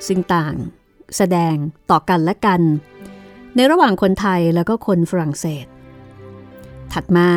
[0.06, 0.54] ซึ่งต่าง
[1.16, 1.54] แสดง
[1.90, 2.60] ต่อกันและกัน
[3.54, 5.66] ในระหว่างคนไทยแล้วก็คนฝรั่งเศส
[6.92, 7.30] ถัดมา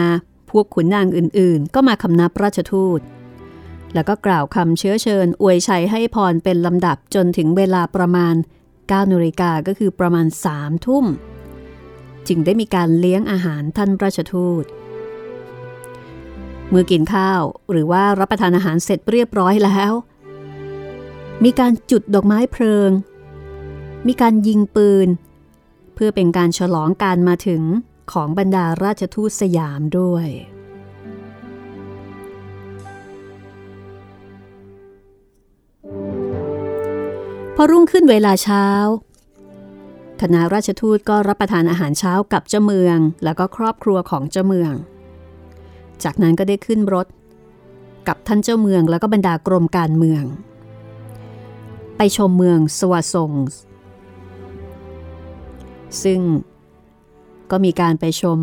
[0.49, 3.01] พวกขุนนางอื่นๆ ก็มาคำนับราชทูต
[3.93, 8.36] แล้วก็กล่าวคำเชื้อเชิญ อวยชัยให้พรเป็นลำดับจนถึงเวลาประมาณ
[8.74, 11.05] 9นาฬิกาก็คือประมาณ3ทุ่ม
[12.28, 14.65] จึงได้มีการเลี้ยงอาหารท่านราชทูต
[16.69, 19.91] เมื่อกินข้าวหรือว่ารับประทานอาหารเสร็จเรียบร้อยแล้ว
[21.43, 22.91] มีการจุดดอกไม้เพลิง
[24.07, 25.07] มีการยิงปืน
[25.93, 27.63] เพื่อเป็นการฉลองการมาถึง
[28.11, 30.28] ของบรรดาราชทูตสยามด้วย
[37.55, 38.65] พอรุ่งขึ้นเวลาเช้า
[40.28, 44.74] คณะราชทูตก็รับประทานอาหารเช้ากับเจ้าเมือง แล้วก็ครอบครัวของเจ้าเมือง
[46.03, 47.07] จากนั้นก็ได้ขึ้นรถ
[48.07, 50.24] กับท่านเจ้าเมืองแล้วก็บรรดากรมการเมือง
[51.97, 53.32] ไปชมเมืองสวาซง
[56.03, 56.21] ซึ่ง
[57.51, 58.39] ก็มีการไปชม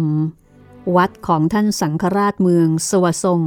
[0.96, 3.40] วัดของท่านสังฆราชเมืองสวาซง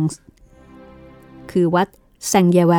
[1.51, 1.87] คือวัด
[2.27, 2.73] แซงเยแว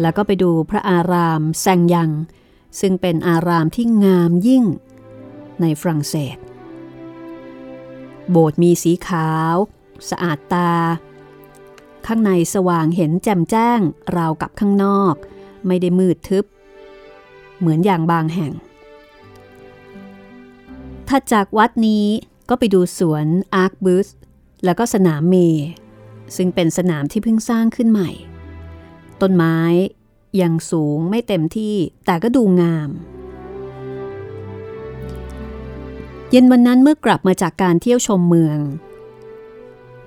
[0.00, 2.10] แล้วก็ไปดูพระอารามแซงยัง
[2.80, 4.64] ซึ่งเป็นอารามที่งามยิ่ง
[5.60, 6.36] ในฝรั่งเศส
[8.30, 9.54] โบสถ์มีสีขาว
[10.10, 10.72] สะอาดตา
[12.06, 13.80] ข้างในสว่างเห็นแจ่มแจ้ง
[14.16, 15.14] ราวกับข้างนอก
[15.66, 16.44] ไม่ได้มืดทึบ
[17.58, 18.52] เหมือนอย่างบางแห่ง
[21.08, 22.06] ถัดจากวัดนี้
[22.48, 24.08] ก็ไปดูสวนอาร์คบูส
[24.64, 25.34] แล้วก็สนามเม
[26.36, 28.10] ซึ่งเป็นสนามที่เพิ่งสร้างขึ้นใหม่
[29.20, 29.58] ต้นไม้
[30.40, 31.76] ยังสูงไม่เต็มที่
[32.06, 32.90] แต่ก็ดูงาม
[36.30, 38.58] เย็นวันนั้นเมื่อกลับมาจากการเที่ยวชมเมือง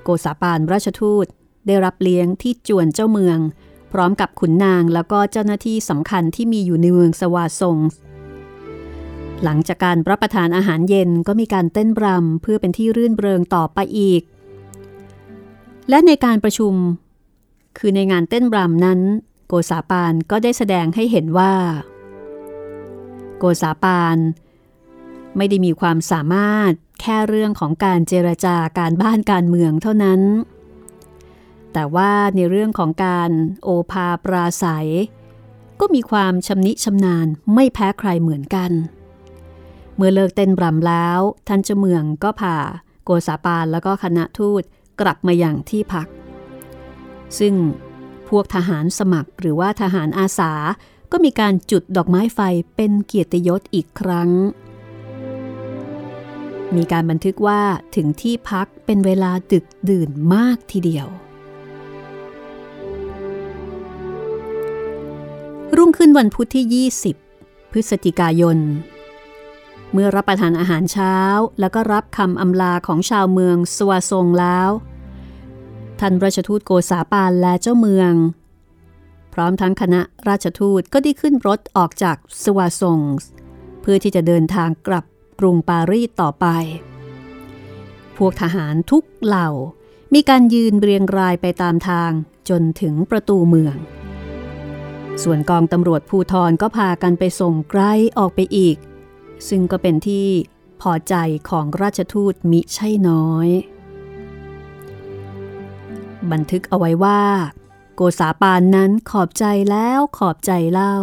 [0.03, 1.26] โกษาปานราชทูต
[1.67, 3.38] ได้รับเลี้ยงที่จวนเจ้าเมือง
[3.91, 7.78] พร้อมกับขุนนางแล้วก็เจ้าหน้าที่สำคัญที่มีอยู่ในเมืองสวาซง
[9.43, 14.22] หลังจากการรับประทานอาหารเย็นก็มีการเต้นรำเพื่อเป็นที่รื่นเริงต่อไปอีก
[15.89, 16.74] และในการประชุม
[17.78, 18.99] คือในงานเต้นรำนั้น
[19.53, 21.53] โกษาปานก็ได้แสดงให้เห็นว่า
[23.37, 24.17] โกษาปาน
[25.37, 26.71] ไม่ได้มีความสามารถ
[27.01, 30.21] แค่เรื่องของการเจรจาการบ้านการเมืองเท่านั้น
[31.73, 33.31] แต่ว่าในเรื่องของการ
[33.63, 34.89] โอภาปราศัย
[35.79, 38.71] ก็มีความชำนิชำนาญไม่แพ้ใครเหมือนกัน
[39.95, 42.57] เมื่อเลิกเต้นรำแล้วท่านเจ้าเมืองก็พา
[43.03, 44.61] โกษาปานแล้วก็คณะทูต
[45.01, 46.07] กลับมาอย่างที่พัก
[47.39, 47.55] ซึ่ง
[48.32, 50.53] พวกทหารสมัครหรือว่าทหารอาสา
[51.11, 52.39] ก็มีการจุดดอกไม้ไฟ
[52.75, 54.29] เป็นเกียรติยศอีกครั้ง
[56.75, 57.61] มีการบันทึกว่า
[57.95, 61.07] ถึงที่พักเป็นเวลาดึกดื่นมากทีเดียว
[65.77, 66.89] รุ่งขึ้นวันพุธที่
[67.29, 68.57] 20 พฤศจิกายน
[69.91, 71.15] เมื่อรับประทานอาหารเช้า
[71.59, 74.69] แล้วก็รับคำอำลาของชาวเมืองสวาทรงแล้ว
[76.01, 78.13] ท่านราชทูตโกษาปานและเจ้าเมือง
[79.33, 82.99] พร้อมทั้งคณะราชทูตก็ได้ขึ้นรถออกจากสวาทรง
[83.81, 85.05] เพื่อที่จะเดินทางกลับ
[85.39, 86.45] กรุงปารีสต่อไป
[88.17, 89.49] พวกทหารทุกเหล่า
[90.13, 92.11] มีการยืนเรียงรายไปตามทาง
[92.49, 93.75] จนถึงประตูเมือง
[95.23, 97.81] ส่วนกองตำรวจภูทรก็พากันไปส่งไกล
[98.17, 98.77] ออกไปอีก
[99.49, 100.27] ซึ่งก็เป็นที่
[100.81, 101.15] พอใจ
[101.49, 103.49] ของราชทูตมิใช่น้อย
[106.32, 107.22] บันทึกเอาไว้ว่า
[107.95, 110.95] โกษาปานนั้นขอบใจแล้วขอบใจเล่า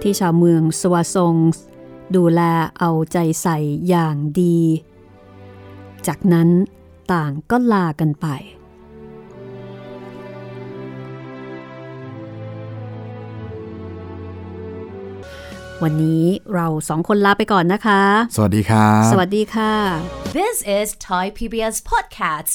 [0.00, 1.34] ที่ชาวเมืองสวาทรง
[2.16, 2.40] ดูแล
[2.78, 4.58] เอาใจใส่อย่างดี
[6.06, 6.48] จากนั้น
[7.12, 8.26] ต่างก็ลากันไป
[15.82, 18.02] วันนี้เราสองคนลาไปก่อนนะคะ
[18.36, 19.74] สวัสดีครับสวัสดีค่ะ
[20.38, 22.54] This is Thai PBS Podcasts.